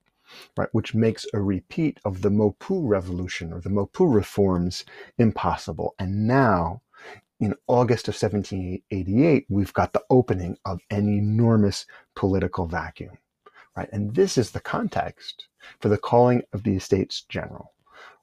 right, 0.58 0.70
which 0.72 0.96
makes 0.96 1.26
a 1.34 1.40
repeat 1.40 2.00
of 2.06 2.22
the 2.22 2.30
Maupeou 2.30 2.82
revolution 2.88 3.54
or 3.54 3.62
the 3.62 3.70
Maupeou 3.70 4.14
reforms 4.14 4.86
impossible. 5.18 5.96
And 6.00 6.28
now, 6.28 6.82
in 7.40 7.56
August 7.68 8.08
of 8.08 8.14
1788, 8.14 9.46
we've 9.50 9.74
got 9.74 9.94
the 9.94 10.04
opening 10.10 10.58
of 10.66 10.80
an 10.90 11.10
enormous 11.10 11.86
political 12.16 12.66
vacuum, 12.66 13.18
right? 13.76 13.90
And 13.92 14.16
this 14.16 14.38
is 14.38 14.52
the 14.52 14.62
context 14.62 15.48
for 15.82 15.90
the 15.90 15.98
calling 15.98 16.44
of 16.54 16.64
the 16.64 16.76
Estates 16.76 17.24
General, 17.24 17.74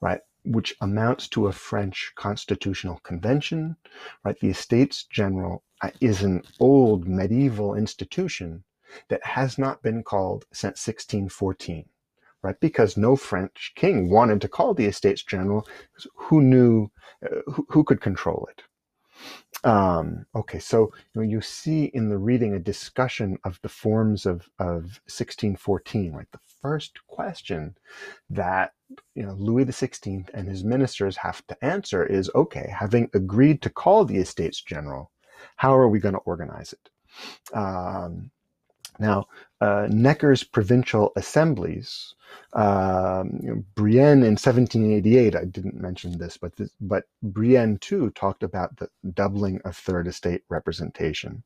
right? 0.00 0.20
Which 0.44 0.74
amounts 0.80 1.28
to 1.28 1.46
a 1.46 1.52
French 1.52 2.12
constitutional 2.16 2.98
convention, 3.04 3.76
right? 4.24 4.38
The 4.38 4.50
Estates 4.50 5.04
General 5.04 5.62
uh, 5.80 5.90
is 6.00 6.22
an 6.22 6.42
old 6.58 7.06
medieval 7.06 7.74
institution 7.74 8.64
that 9.08 9.24
has 9.24 9.58
not 9.58 9.82
been 9.82 10.02
called 10.02 10.44
since 10.52 10.86
1614 10.86 11.88
right? 12.42 12.58
Because 12.60 12.96
no 12.96 13.16
French 13.16 13.72
king 13.76 14.10
wanted 14.10 14.40
to 14.40 14.48
call 14.48 14.74
the 14.74 14.86
Estates 14.86 15.22
General. 15.22 15.66
Who 16.14 16.42
knew, 16.42 16.90
uh, 17.24 17.40
who, 17.46 17.66
who, 17.70 17.84
could 17.84 18.00
control 18.00 18.48
it? 18.50 18.62
Um, 19.64 20.26
okay, 20.34 20.58
so 20.58 20.92
you, 21.14 21.20
know, 21.20 21.22
you, 21.22 21.40
see 21.40 21.84
in 21.94 22.08
the 22.08 22.18
reading 22.18 22.54
a 22.54 22.58
discussion 22.58 23.38
of 23.44 23.60
the 23.62 23.68
forms 23.68 24.26
of, 24.26 24.48
of 24.58 25.00
1614, 25.06 26.12
right? 26.12 26.26
The 26.32 26.40
first 26.60 26.98
question 27.06 27.76
that 28.30 28.72
you 29.14 29.24
know 29.24 29.34
Louis 29.38 29.64
XVI 29.64 30.28
and 30.34 30.48
his 30.48 30.64
ministers 30.64 31.16
have 31.16 31.46
to 31.46 31.64
answer 31.64 32.04
is, 32.04 32.30
okay, 32.34 32.72
having 32.76 33.10
agreed 33.14 33.62
to 33.62 33.70
call 33.70 34.04
the 34.04 34.18
Estates 34.18 34.60
General, 34.62 35.10
how 35.56 35.74
are 35.74 35.88
we 35.88 36.00
going 36.00 36.14
to 36.14 36.20
organize 36.20 36.72
it? 36.72 37.56
Um, 37.56 38.30
now, 38.98 39.26
uh, 39.62 39.86
Necker's 39.88 40.42
provincial 40.42 41.12
assemblies, 41.14 42.14
um, 42.54 43.38
you 43.42 43.48
know, 43.48 43.64
Brienne 43.74 44.22
in 44.22 44.36
1788, 44.36 45.36
I 45.36 45.44
didn't 45.44 45.80
mention 45.80 46.18
this, 46.18 46.36
but 46.36 46.56
this, 46.56 46.70
but 46.80 47.04
Brienne 47.22 47.78
too 47.78 48.10
talked 48.10 48.42
about 48.42 48.76
the 48.76 48.88
doubling 49.14 49.60
of 49.64 49.76
third 49.76 50.06
estate 50.06 50.42
representation. 50.48 51.42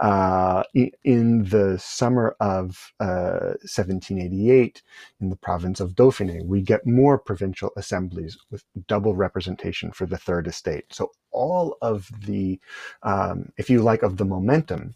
Uh, 0.00 0.62
in, 1.04 1.44
the 1.44 1.78
summer 1.78 2.34
of 2.40 2.92
uh, 3.00 3.56
1788, 3.62 4.82
in 5.20 5.28
the 5.28 5.36
province 5.36 5.80
of 5.80 5.94
Dauphiné, 5.94 6.44
we 6.44 6.62
get 6.62 6.86
more 6.86 7.18
provincial 7.18 7.70
assemblies 7.76 8.38
with 8.50 8.64
double 8.86 9.14
representation 9.14 9.90
for 9.92 10.06
the 10.06 10.16
third 10.16 10.46
estate. 10.46 10.84
So 10.90 11.10
all 11.30 11.76
of 11.82 12.10
the, 12.24 12.58
um, 13.02 13.52
if 13.58 13.68
you 13.68 13.82
like, 13.82 14.02
of 14.02 14.16
the 14.16 14.24
momentum 14.24 14.94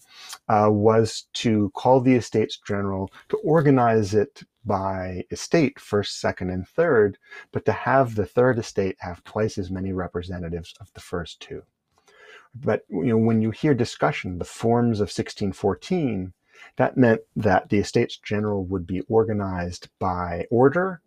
uh, 0.49 0.69
was 0.71 1.27
to 1.35 1.71
call 1.75 2.01
the 2.01 2.15
Estates 2.53 2.67
General 2.67 3.11
to 3.31 3.37
organize 3.39 4.15
it 4.15 4.43
by 4.65 5.25
estate, 5.31 5.81
first, 5.81 6.21
second, 6.21 6.51
and 6.51 6.69
third, 6.69 7.17
but 7.51 7.65
to 7.65 7.73
have 7.73 8.15
the 8.15 8.27
third 8.27 8.59
estate 8.59 8.97
have 9.01 9.25
twice 9.25 9.57
as 9.57 9.71
many 9.71 9.93
representatives 9.93 10.75
of 10.79 10.93
the 10.93 11.01
first 11.01 11.41
two. 11.41 11.63
But 12.55 12.85
you 12.91 13.05
know, 13.05 13.17
when 13.17 13.41
you 13.41 13.51
hear 13.53 13.75
discussion, 13.75 14.39
the 14.39 14.45
forms 14.45 14.99
of 15.01 15.09
1614, 15.09 16.35
that 16.77 16.97
meant 16.97 17.23
that 17.35 17.71
the 17.71 17.79
Estates 17.79 18.19
General 18.19 18.65
would 18.67 18.87
be 18.87 19.01
organized 19.09 19.89
by 19.99 20.47
order 20.51 21.01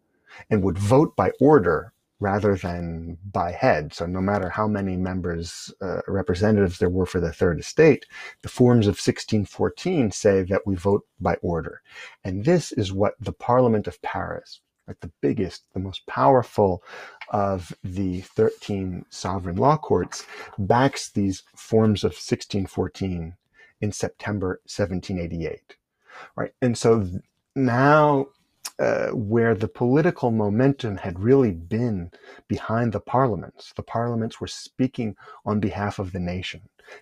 and 0.50 0.64
would 0.64 0.80
vote 0.80 1.16
by 1.16 1.32
order 1.40 1.94
rather 2.26 2.56
than 2.56 3.16
by 3.32 3.52
head. 3.52 3.94
So 3.94 4.08
no 4.08 4.20
matter 4.20 4.50
how 4.50 4.68
many 4.68 4.98
members, 4.98 5.72
uh, 5.80 6.02
representatives 6.08 6.80
there 6.80 6.90
were 6.90 7.06
for 7.06 7.20
the 7.20 7.32
third 7.32 7.60
estate, 7.60 8.08
the 8.42 8.50
forms 8.50 8.88
of 8.88 8.94
1614 8.94 10.10
say 10.10 10.42
that 10.42 10.66
we 10.66 10.74
vote 10.74 11.06
by 11.20 11.36
order. 11.44 11.84
And 12.24 12.44
this 12.44 12.72
is 12.72 12.92
what 12.92 13.14
the 13.20 13.32
Parliament 13.32 13.86
of 13.86 14.02
Paris, 14.02 14.62
like 14.88 15.00
the 15.02 15.12
biggest, 15.22 15.72
the 15.74 15.80
most 15.80 16.08
powerful 16.08 16.82
of 17.30 17.72
the 17.84 18.22
13 18.22 19.06
sovereign 19.12 19.58
law 19.58 19.78
courts, 19.78 20.26
backs 20.58 21.12
these 21.12 21.44
forms 21.56 22.04
of 22.04 22.14
1614 22.14 23.36
in 23.82 23.92
September 23.92 24.62
1788. 24.66 25.76
Right. 26.36 26.54
And 26.60 26.76
so 26.76 27.08
now 27.56 28.30
uh, 28.80 29.08
where 29.10 29.56
the 29.56 29.68
political 29.68 30.32
momentum 30.32 30.98
had 30.98 31.20
really 31.20 31.52
been 31.52 32.12
behind 32.48 32.92
the 32.92 33.00
parliaments. 33.00 33.74
The 33.76 33.84
parliaments 33.84 34.42
were 34.42 34.48
speaking 34.48 35.16
on 35.46 35.60
behalf 35.60 36.00
of 36.00 36.12
the 36.12 36.20
nation. 36.20 36.62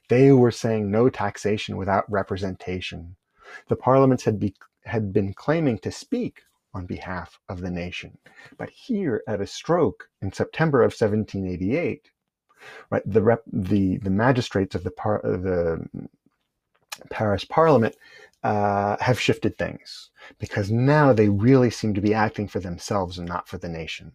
They 0.09 0.31
were 0.31 0.51
saying 0.51 0.89
no 0.89 1.09
taxation 1.09 1.77
without 1.77 2.09
representation. 2.09 3.15
The 3.67 3.75
parliaments 3.75 4.23
had, 4.23 4.39
be, 4.39 4.55
had 4.85 5.11
been 5.11 5.33
claiming 5.33 5.79
to 5.79 5.91
speak 5.91 6.43
on 6.73 6.85
behalf 6.85 7.39
of 7.49 7.61
the 7.61 7.71
nation. 7.71 8.17
But 8.57 8.69
here 8.69 9.23
at 9.27 9.41
a 9.41 9.47
stroke 9.47 10.09
in 10.21 10.31
September 10.31 10.81
of 10.81 10.91
1788, 10.91 12.09
right, 12.89 13.03
the, 13.05 13.21
rep, 13.21 13.43
the, 13.51 13.97
the 13.97 14.09
magistrates 14.09 14.75
of 14.75 14.83
the, 14.83 14.91
par, 14.91 15.21
the 15.23 15.85
Paris 17.13 17.45
Parliament 17.45 17.95
uh, 18.43 18.97
have 18.99 19.19
shifted 19.19 19.57
things 19.57 20.09
because 20.39 20.71
now 20.71 21.13
they 21.13 21.29
really 21.29 21.69
seem 21.69 21.93
to 21.93 22.01
be 22.01 22.13
acting 22.13 22.47
for 22.47 22.59
themselves 22.59 23.19
and 23.19 23.27
not 23.27 23.47
for 23.47 23.59
the 23.59 23.69
nation. 23.69 24.11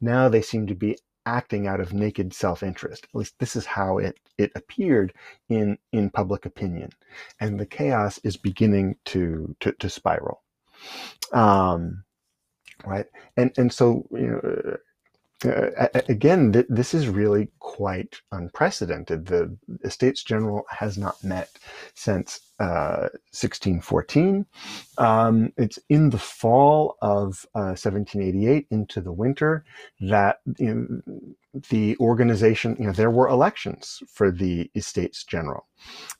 Now 0.00 0.28
they 0.28 0.42
seem 0.42 0.66
to 0.66 0.74
be 0.74 0.98
acting 1.24 1.68
out 1.68 1.80
of 1.80 1.92
naked 1.92 2.34
self-interest. 2.34 3.04
At 3.04 3.14
least 3.14 3.38
this 3.38 3.54
is 3.54 3.64
how 3.64 3.98
it, 3.98 4.18
it 4.38 4.50
appeared 4.56 5.14
in, 5.48 5.78
in 5.92 6.10
public 6.10 6.44
opinion. 6.44 6.90
And 7.38 7.60
the 7.60 7.66
chaos 7.66 8.18
is 8.24 8.36
beginning 8.36 8.96
to, 9.06 9.54
to, 9.60 9.72
to 9.72 9.88
spiral. 9.88 10.42
Um, 11.32 12.02
right. 12.84 13.06
And, 13.36 13.52
and 13.56 13.72
so, 13.72 14.04
you 14.10 14.26
know, 14.26 14.76
uh, 15.44 15.88
again, 16.08 16.52
th- 16.52 16.66
this 16.68 16.94
is 16.94 17.08
really 17.08 17.48
quite 17.58 18.20
unprecedented. 18.32 19.26
The 19.26 19.56
Estates 19.84 20.22
General 20.22 20.64
has 20.70 20.98
not 20.98 21.22
met 21.24 21.50
since 21.94 22.40
uh, 22.60 23.08
1614. 23.32 24.46
Um, 24.98 25.52
it's 25.56 25.78
in 25.88 26.10
the 26.10 26.18
fall 26.18 26.96
of 27.02 27.46
uh, 27.54 27.74
1788 27.74 28.66
into 28.70 29.00
the 29.00 29.12
winter 29.12 29.64
that 30.00 30.40
you 30.58 30.74
know, 30.74 31.32
the 31.70 31.96
organization, 31.98 32.76
you 32.78 32.86
know, 32.86 32.92
there 32.92 33.10
were 33.10 33.28
elections 33.28 34.02
for 34.08 34.30
the 34.30 34.70
Estates 34.74 35.24
General. 35.24 35.66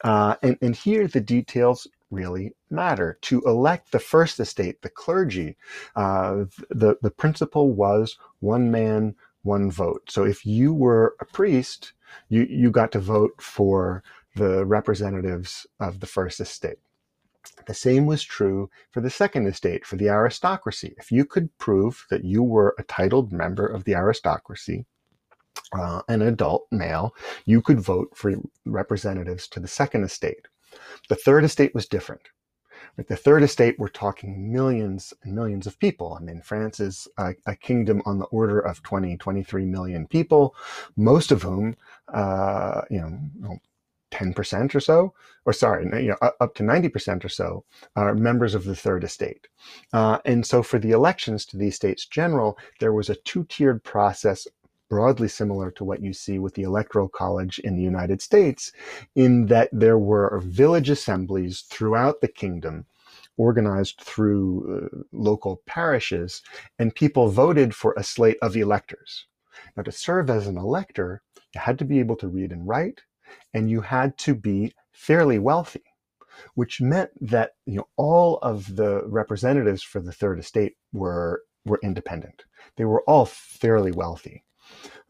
Uh, 0.03 0.37
and, 0.43 0.59
and 0.61 0.77
here 0.77 1.07
the 1.07 1.21
details 1.21 1.87
really 2.13 2.55
matter. 2.71 3.19
To 3.23 3.41
elect 3.43 3.91
the 3.91 3.99
first 3.99 4.39
estate, 4.39 4.83
the 4.83 4.91
clergy, 4.91 5.57
uh, 5.97 6.45
the, 6.71 6.97
the 7.03 7.11
principle 7.11 7.73
was 7.73 8.17
one 8.41 8.71
man, 8.71 9.17
one 9.43 9.71
vote. 9.71 10.11
So 10.11 10.25
if 10.25 10.47
you 10.47 10.73
were 10.73 11.17
a 11.21 11.25
priest, 11.25 11.93
you, 12.29 12.47
you 12.49 12.71
got 12.71 12.93
to 12.93 13.01
vote 13.01 13.41
for 13.41 14.05
the 14.37 14.65
representatives 14.65 15.67
of 15.81 16.01
the 16.01 16.07
first 16.07 16.41
estate. 16.41 16.79
The 17.67 17.75
same 17.75 18.07
was 18.07 18.23
true 18.23 18.71
for 18.91 19.01
the 19.01 19.11
second 19.11 19.47
estate, 19.47 19.85
for 19.85 19.97
the 19.97 20.09
aristocracy. 20.09 20.95
If 20.99 21.11
you 21.11 21.25
could 21.25 21.57
prove 21.59 22.07
that 22.11 22.25
you 22.25 22.43
were 22.43 22.75
a 22.79 22.85
titled 22.85 23.33
member 23.33 23.67
of 23.67 23.85
the 23.85 23.95
aristocracy, 23.95 24.87
uh, 25.73 26.03
an 26.09 26.23
adult 26.23 26.67
male, 26.71 27.15
you 27.45 27.61
could 27.61 27.81
vote 27.81 28.11
for 28.15 28.35
representatives 28.65 29.49
to 29.49 29.61
the 29.61 29.69
second 29.69 30.05
estate. 30.05 30.47
The 31.09 31.17
third 31.17 31.45
estate 31.45 31.75
was 31.75 31.87
different. 31.87 32.23
With 32.97 33.09
the 33.09 33.17
third 33.17 33.43
estate, 33.43 33.79
we're 33.79 33.89
talking 33.89 34.53
millions 34.53 35.15
and 35.23 35.35
millions 35.35 35.67
of 35.67 35.79
people. 35.79 36.17
I 36.19 36.23
mean, 36.23 36.43
France 36.43 36.79
is 36.79 37.09
a, 37.17 37.35
a 37.47 37.57
kingdom 37.57 38.03
on 38.05 38.19
the 38.19 38.27
order 38.27 38.61
of 38.61 38.83
20, 38.83 39.17
23 39.17 39.65
million 39.65 40.07
people, 40.07 40.55
most 40.97 41.33
of 41.33 41.43
whom, 41.43 41.77
uh, 42.13 42.83
you 42.91 43.01
know, 43.01 43.59
10% 44.13 44.75
or 44.75 44.81
so, 44.81 45.15
or 45.47 45.53
sorry, 45.55 45.85
you 46.05 46.11
know, 46.11 46.31
up 46.41 46.55
to 46.55 46.63
90% 46.63 47.25
or 47.25 47.29
so 47.29 47.65
are 47.97 48.15
members 48.15 48.55
of 48.55 48.65
the 48.65 48.77
third 48.77 49.05
estate. 49.05 49.49
Uh, 49.93 50.19
and 50.27 50.47
so 50.47 50.63
for 50.63 50.79
the 50.79 50.91
elections 50.91 51.47
to 51.47 51.57
the 51.57 51.69
estates 51.69 52.07
general, 52.07 52.59
there 52.79 52.93
was 52.93 53.09
a 53.09 53.17
two-tiered 53.17 53.83
process 53.83 54.47
broadly 54.93 55.27
similar 55.27 55.71
to 55.71 55.85
what 55.85 56.03
you 56.03 56.13
see 56.13 56.39
with 56.39 56.53
the 56.53 56.65
Electoral 56.65 57.09
College 57.09 57.59
in 57.61 57.77
the 57.77 57.83
United 57.83 58.21
States, 58.21 58.73
in 59.15 59.47
that 59.47 59.71
there 59.73 59.97
were 59.97 60.39
village 60.45 60.91
assemblies 60.91 61.63
throughout 61.63 62.21
the 62.21 62.29
kingdom 62.29 62.85
organized 63.39 64.03
through 64.03 64.91
uh, 64.93 64.99
local 65.11 65.63
parishes, 65.65 66.43
and 66.79 66.95
people 66.95 67.31
voted 67.31 67.75
for 67.75 67.95
a 67.97 68.05
slate 68.05 68.37
of 68.43 68.55
electors. 68.55 69.25
Now, 69.79 69.83
to 69.83 69.91
serve 69.91 70.29
as 70.29 70.47
an 70.47 70.59
elector, 70.59 71.23
you 71.55 71.61
had 71.63 71.79
to 71.79 71.87
be 71.87 71.99
able 71.99 72.17
to 72.17 72.29
read 72.29 72.53
and 72.53 72.69
write, 72.69 73.01
and 73.55 73.71
you 73.71 73.81
had 73.81 74.19
to 74.19 74.35
be 74.35 74.75
fairly 74.93 75.39
wealthy, 75.39 75.85
which 76.53 76.83
meant 76.83 77.13
that 77.19 77.53
you 77.65 77.77
know 77.77 77.89
all 77.97 78.37
of 78.43 78.77
the 78.77 79.05
representatives 79.07 79.83
for 79.83 80.03
the 80.03 80.13
Third 80.13 80.39
Estate 80.39 80.77
were 80.93 81.45
were 81.65 81.81
independent. 81.83 82.45
They 82.77 82.85
were 82.85 83.03
all 83.05 83.25
fairly 83.25 83.91
wealthy 83.91 84.45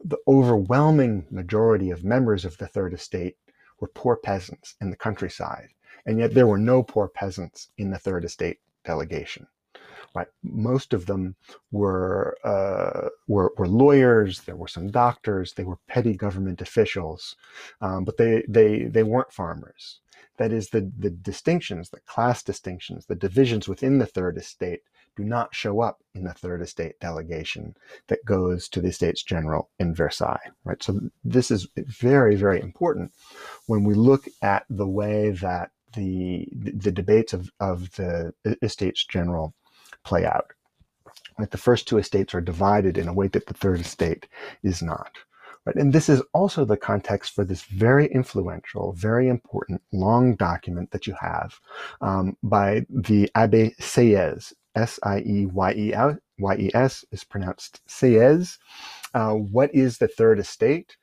the 0.03 0.17
overwhelming 0.27 1.25
majority 1.31 1.89
of 1.91 2.03
members 2.03 2.45
of 2.45 2.57
the 2.57 2.67
Third 2.67 2.93
Estate 2.93 3.37
were 3.79 3.87
poor 3.87 4.15
peasants 4.15 4.75
in 4.81 4.89
the 4.89 4.95
countryside, 4.95 5.69
and 6.05 6.19
yet 6.19 6.33
there 6.33 6.47
were 6.47 6.57
no 6.57 6.83
poor 6.83 7.07
peasants 7.07 7.69
in 7.77 7.89
the 7.89 7.99
Third 7.99 8.25
Estate 8.25 8.59
delegation. 8.85 9.47
Right, 10.15 10.27
most 10.43 10.93
of 10.93 11.07
them 11.07 11.35
were, 11.71 12.37
uh, 12.43 13.09
were 13.27 13.51
were 13.57 13.67
lawyers. 13.67 14.41
There 14.41 14.55
were 14.55 14.67
some 14.67 14.91
doctors. 14.91 15.53
They 15.53 15.63
were 15.63 15.79
petty 15.87 16.13
government 16.13 16.61
officials, 16.61 17.35
um, 17.81 18.05
but 18.05 18.17
they 18.17 18.43
they 18.47 18.83
they 18.83 19.01
weren't 19.01 19.33
farmers. 19.33 20.01
That 20.37 20.51
is 20.51 20.69
the 20.69 20.91
the 20.97 21.09
distinctions, 21.09 21.89
the 21.89 21.99
class 22.01 22.43
distinctions, 22.43 23.05
the 23.05 23.15
divisions 23.15 23.67
within 23.67 23.99
the 23.99 24.05
Third 24.05 24.37
Estate 24.37 24.81
do 25.15 25.23
not 25.23 25.53
show 25.53 25.81
up 25.81 26.01
in 26.15 26.23
the 26.23 26.33
third 26.33 26.61
estate 26.61 26.99
delegation 26.99 27.75
that 28.07 28.25
goes 28.25 28.67
to 28.69 28.81
the 28.81 28.87
Estates 28.87 29.23
General 29.23 29.69
in 29.79 29.93
Versailles, 29.93 30.49
right? 30.63 30.81
So 30.81 30.99
this 31.23 31.51
is 31.51 31.67
very, 31.75 32.35
very 32.35 32.59
important 32.61 33.11
when 33.67 33.83
we 33.83 33.93
look 33.93 34.27
at 34.41 34.65
the 34.69 34.87
way 34.87 35.31
that 35.31 35.71
the, 35.95 36.47
the 36.51 36.91
debates 36.91 37.33
of, 37.33 37.51
of 37.59 37.91
the 37.95 38.33
Estates 38.61 39.05
General 39.05 39.53
play 40.03 40.25
out. 40.25 40.51
Right? 41.37 41.49
The 41.49 41.57
first 41.57 41.87
two 41.87 41.97
estates 41.97 42.33
are 42.33 42.41
divided 42.41 42.97
in 42.97 43.07
a 43.07 43.13
way 43.13 43.27
that 43.27 43.45
the 43.45 43.53
third 43.53 43.79
estate 43.79 44.27
is 44.63 44.81
not. 44.81 45.11
Right? 45.65 45.75
And 45.75 45.93
this 45.93 46.09
is 46.09 46.21
also 46.33 46.65
the 46.65 46.77
context 46.77 47.33
for 47.33 47.45
this 47.45 47.63
very 47.63 48.07
influential, 48.07 48.93
very 48.93 49.29
important 49.29 49.81
long 49.91 50.35
document 50.35 50.91
that 50.91 51.07
you 51.07 51.15
have 51.19 51.59
um, 52.01 52.37
by 52.43 52.85
the 52.89 53.29
Abbe 53.35 53.73
Sieyes 53.79 54.53
S-I-E-Y-E-S 54.75 56.15
is 57.11 57.23
pronounced 57.23 57.81
Sieyes. 57.87 58.57
Uh, 59.13 59.33
what 59.33 59.73
is 59.73 59.97
the 59.97 60.07
third 60.07 60.39
estate? 60.39 60.97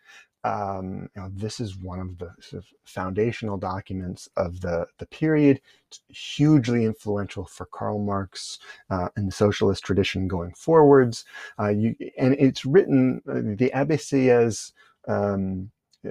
Um, 0.44 1.08
you 1.14 1.22
know, 1.22 1.30
this 1.34 1.60
is 1.60 1.76
one 1.76 2.00
of 2.00 2.18
the 2.18 2.32
sort 2.40 2.62
of 2.62 2.68
foundational 2.84 3.58
documents 3.58 4.28
of 4.36 4.60
the, 4.60 4.86
the 4.98 5.06
period. 5.06 5.60
It's 5.88 6.00
hugely 6.08 6.84
influential 6.84 7.44
for 7.44 7.66
Karl 7.66 7.98
Marx 7.98 8.58
uh, 8.88 9.08
and 9.16 9.28
the 9.28 9.32
socialist 9.32 9.84
tradition 9.84 10.28
going 10.28 10.54
forwards. 10.54 11.24
Uh, 11.58 11.68
you, 11.68 11.94
and 12.16 12.34
it's 12.38 12.64
written, 12.64 13.20
uh, 13.28 13.34
the 13.56 13.70
Abbé 13.74 14.72
um, 15.08 15.70
uh, 16.06 16.10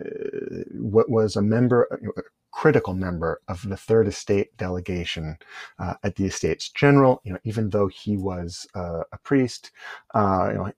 what 0.73 1.09
was 1.09 1.35
a 1.35 1.41
member, 1.41 1.87
a 2.15 2.21
critical 2.51 2.93
member 2.93 3.41
of 3.47 3.67
the 3.67 3.77
Third 3.77 4.07
Estate 4.07 4.55
delegation 4.57 5.37
uh, 5.79 5.95
at 6.03 6.15
the 6.15 6.25
Estates 6.25 6.69
General. 6.69 7.19
You 7.23 7.33
know, 7.33 7.39
even 7.45 7.71
though 7.71 7.87
he 7.87 8.15
was 8.15 8.67
uh, 8.75 9.03
a 9.11 9.17
priest, 9.23 9.71
you 10.13 10.19
know, 10.21 10.71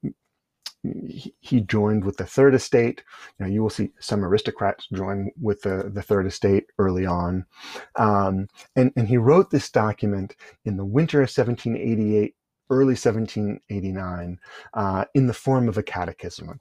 he 1.40 1.60
joined 1.60 2.04
with 2.04 2.16
the 2.16 2.26
Third 2.26 2.54
Estate. 2.54 3.04
You 3.38 3.46
you 3.46 3.62
will 3.62 3.70
see 3.70 3.92
some 4.00 4.24
aristocrats 4.24 4.88
join 4.92 5.30
with 5.40 5.62
the, 5.62 5.90
the 5.92 6.02
Third 6.02 6.26
Estate 6.26 6.66
early 6.78 7.06
on. 7.06 7.46
Um, 7.96 8.48
and, 8.74 8.92
and 8.96 9.08
he 9.08 9.16
wrote 9.16 9.50
this 9.50 9.70
document 9.70 10.34
in 10.64 10.76
the 10.76 10.84
winter 10.84 11.18
of 11.18 11.28
1788, 11.28 12.34
early 12.70 12.94
1789, 12.94 14.40
uh, 14.74 15.04
in 15.14 15.26
the 15.26 15.34
form 15.34 15.68
of 15.68 15.78
a 15.78 15.82
catechism. 15.82 16.58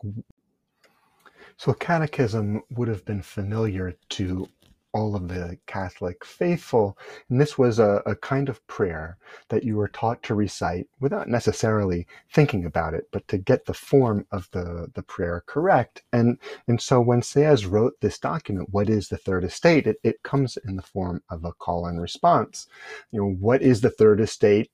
So 1.57 1.71
a 1.71 1.75
catechism 1.75 2.61
would 2.71 2.87
have 2.87 3.05
been 3.05 3.21
familiar 3.21 3.95
to 4.09 4.47
all 4.93 5.15
of 5.15 5.27
the 5.27 5.57
Catholic 5.67 6.25
faithful. 6.25 6.97
And 7.29 7.39
this 7.39 7.57
was 7.57 7.79
a, 7.79 8.01
a, 8.05 8.15
kind 8.15 8.49
of 8.49 8.65
prayer 8.67 9.17
that 9.49 9.63
you 9.63 9.77
were 9.77 9.87
taught 9.87 10.21
to 10.23 10.35
recite 10.35 10.87
without 10.99 11.29
necessarily 11.29 12.07
thinking 12.31 12.65
about 12.65 12.93
it, 12.93 13.07
but 13.11 13.27
to 13.29 13.37
get 13.37 13.65
the 13.65 13.73
form 13.73 14.25
of 14.31 14.49
the, 14.51 14.89
the 14.93 15.03
prayer 15.03 15.43
correct. 15.45 16.03
And, 16.11 16.37
and 16.67 16.81
so 16.81 16.99
when 16.99 17.21
Sieyès 17.21 17.69
wrote 17.69 17.99
this 18.01 18.19
document, 18.19 18.69
What 18.71 18.89
is 18.89 19.07
the 19.07 19.17
Third 19.17 19.43
Estate? 19.43 19.87
It, 19.87 19.97
it 20.03 20.23
comes 20.23 20.57
in 20.57 20.75
the 20.75 20.81
form 20.81 21.23
of 21.29 21.45
a 21.45 21.53
call 21.53 21.85
and 21.85 22.01
response. 22.01 22.67
You 23.11 23.21
know, 23.21 23.31
what 23.31 23.61
is 23.61 23.81
the 23.81 23.89
Third 23.89 24.19
Estate? 24.19 24.71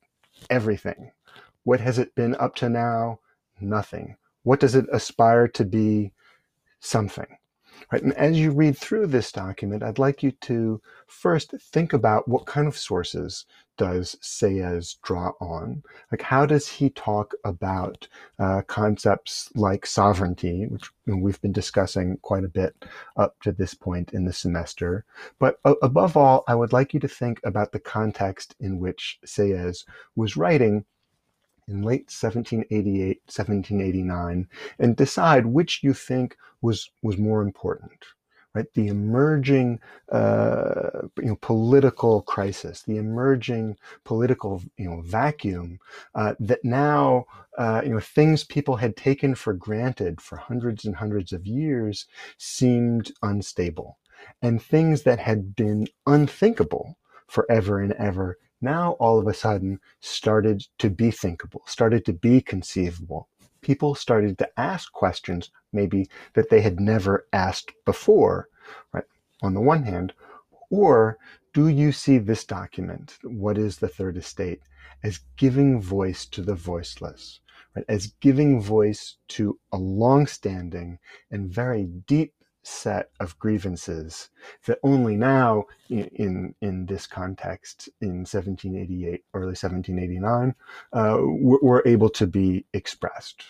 Everything. 0.50 1.12
What 1.64 1.80
has 1.80 2.00
it 2.00 2.16
been 2.16 2.36
up 2.36 2.56
to 2.56 2.70
now? 2.70 3.20
Nothing. 3.60 4.16
What 4.44 4.60
does 4.60 4.76
it 4.76 4.86
aspire 4.92 5.48
to 5.50 5.66
be? 5.66 6.14
Something. 6.80 7.38
Right? 7.92 8.02
And 8.02 8.14
as 8.14 8.40
you 8.40 8.52
read 8.52 8.78
through 8.78 9.08
this 9.08 9.32
document, 9.32 9.84
I'd 9.84 10.00
like 10.00 10.24
you 10.24 10.32
to 10.32 10.82
first 11.08 11.54
think 11.72 11.94
about 11.94 12.28
what 12.28 12.46
kind 12.46 12.68
of 12.68 12.78
sources 12.78 13.46
does 13.78 14.16
Sieyès 14.22 14.98
draw 15.02 15.32
on? 15.40 15.84
Like, 16.12 16.22
how 16.22 16.46
does 16.46 16.68
he 16.68 16.90
talk 16.90 17.34
about 17.44 18.08
uh, 18.40 18.64
concepts 18.68 19.50
like 19.56 19.86
sovereignty, 19.86 20.66
which 20.66 20.90
we've 21.06 21.42
been 21.42 21.52
discussing 21.52 22.18
quite 22.22 22.44
a 22.44 22.50
bit 22.50 22.76
up 23.16 23.40
to 23.44 23.52
this 23.52 23.74
point 23.74 24.14
in 24.14 24.26
the 24.26 24.34
semester? 24.34 25.06
But 25.40 25.60
uh, 25.64 25.76
above 25.82 26.18
all, 26.18 26.44
I 26.48 26.56
would 26.56 26.74
like 26.74 26.94
you 26.94 27.00
to 27.02 27.08
think 27.08 27.40
about 27.44 27.72
the 27.72 27.80
context 27.80 28.56
in 28.60 28.80
which 28.80 29.20
Sieyès 29.26 29.86
was 30.16 30.36
writing 30.36 30.86
in 31.68 31.82
late 31.82 32.10
1788, 32.10 33.22
1789, 33.26 34.48
and 34.80 34.96
decide 34.96 35.46
which 35.46 35.84
you 35.84 35.94
think 35.94 36.38
was, 36.62 36.90
was 37.02 37.18
more 37.18 37.42
important. 37.42 38.06
Right, 38.54 38.74
the 38.74 38.88
emerging, 38.88 39.80
uh, 40.12 40.90
you 41.18 41.26
know, 41.26 41.38
political 41.42 42.24
crisis, 42.24 42.82
the 42.82 42.98
emerging 42.98 43.78
political, 44.04 44.64
you 44.78 44.90
know, 44.90 45.02
vacuum 45.02 45.78
uh, 46.16 46.34
that 46.40 46.66
now, 46.66 47.26
uh, 47.60 47.82
you 47.84 47.92
know, 47.92 48.00
things 48.00 48.44
people 48.44 48.78
had 48.78 48.96
taken 48.96 49.36
for 49.36 49.54
granted 49.54 50.22
for 50.22 50.38
hundreds 50.38 50.86
and 50.86 50.96
hundreds 50.96 51.34
of 51.34 51.46
years 51.46 52.08
seemed 52.40 53.12
unstable, 53.22 54.00
and 54.42 54.60
things 54.60 55.04
that 55.04 55.20
had 55.20 55.56
been 55.56 55.88
unthinkable 56.08 56.98
forever 57.28 57.80
and 57.80 57.94
ever 57.94 58.40
now 58.62 58.92
all 58.94 59.20
of 59.20 59.28
a 59.28 59.34
sudden 59.34 59.80
started 60.00 60.66
to 60.80 60.90
be 60.90 61.12
thinkable, 61.12 61.62
started 61.66 62.06
to 62.06 62.14
be 62.14 62.42
conceivable. 62.42 63.30
People 63.62 63.96
started 63.96 64.38
to 64.38 64.50
ask 64.60 64.92
questions 64.92 65.52
maybe 65.74 66.10
that 66.34 66.50
they 66.50 66.62
had 66.62 66.80
never 66.80 67.28
asked 67.34 67.74
before, 67.86 68.48
right? 68.94 69.04
On 69.42 69.54
the 69.54 69.62
one 69.62 69.84
hand, 69.84 70.14
or 70.70 71.18
do 71.54 71.68
you 71.68 71.92
see 71.92 72.18
this 72.18 72.46
document, 72.46 73.18
what 73.24 73.58
is 73.58 73.78
the 73.78 73.88
third 73.88 74.18
estate, 74.18 74.62
as 75.04 75.22
giving 75.38 75.82
voice 75.82 76.26
to 76.26 76.42
the 76.42 76.56
voiceless, 76.56 77.40
right? 77.76 77.86
As 77.88 78.08
giving 78.22 78.62
voice 78.62 79.18
to 79.30 79.60
a 79.72 79.78
long-standing 79.78 81.00
and 81.32 81.50
very 81.50 81.86
deep 81.86 82.34
set 82.68 83.10
of 83.20 83.38
grievances 83.40 84.30
that 84.66 84.80
only 84.84 85.16
now 85.16 85.66
in, 85.90 86.54
in, 86.62 86.86
this 86.86 87.08
context 87.08 87.90
in 88.02 88.20
1788 88.20 89.24
early 89.34 89.48
1789 89.48 90.56
uh, 90.94 91.18
were, 91.22 91.60
were 91.62 91.84
able 91.86 92.10
to 92.10 92.28
be 92.28 92.66
expressed 92.74 93.44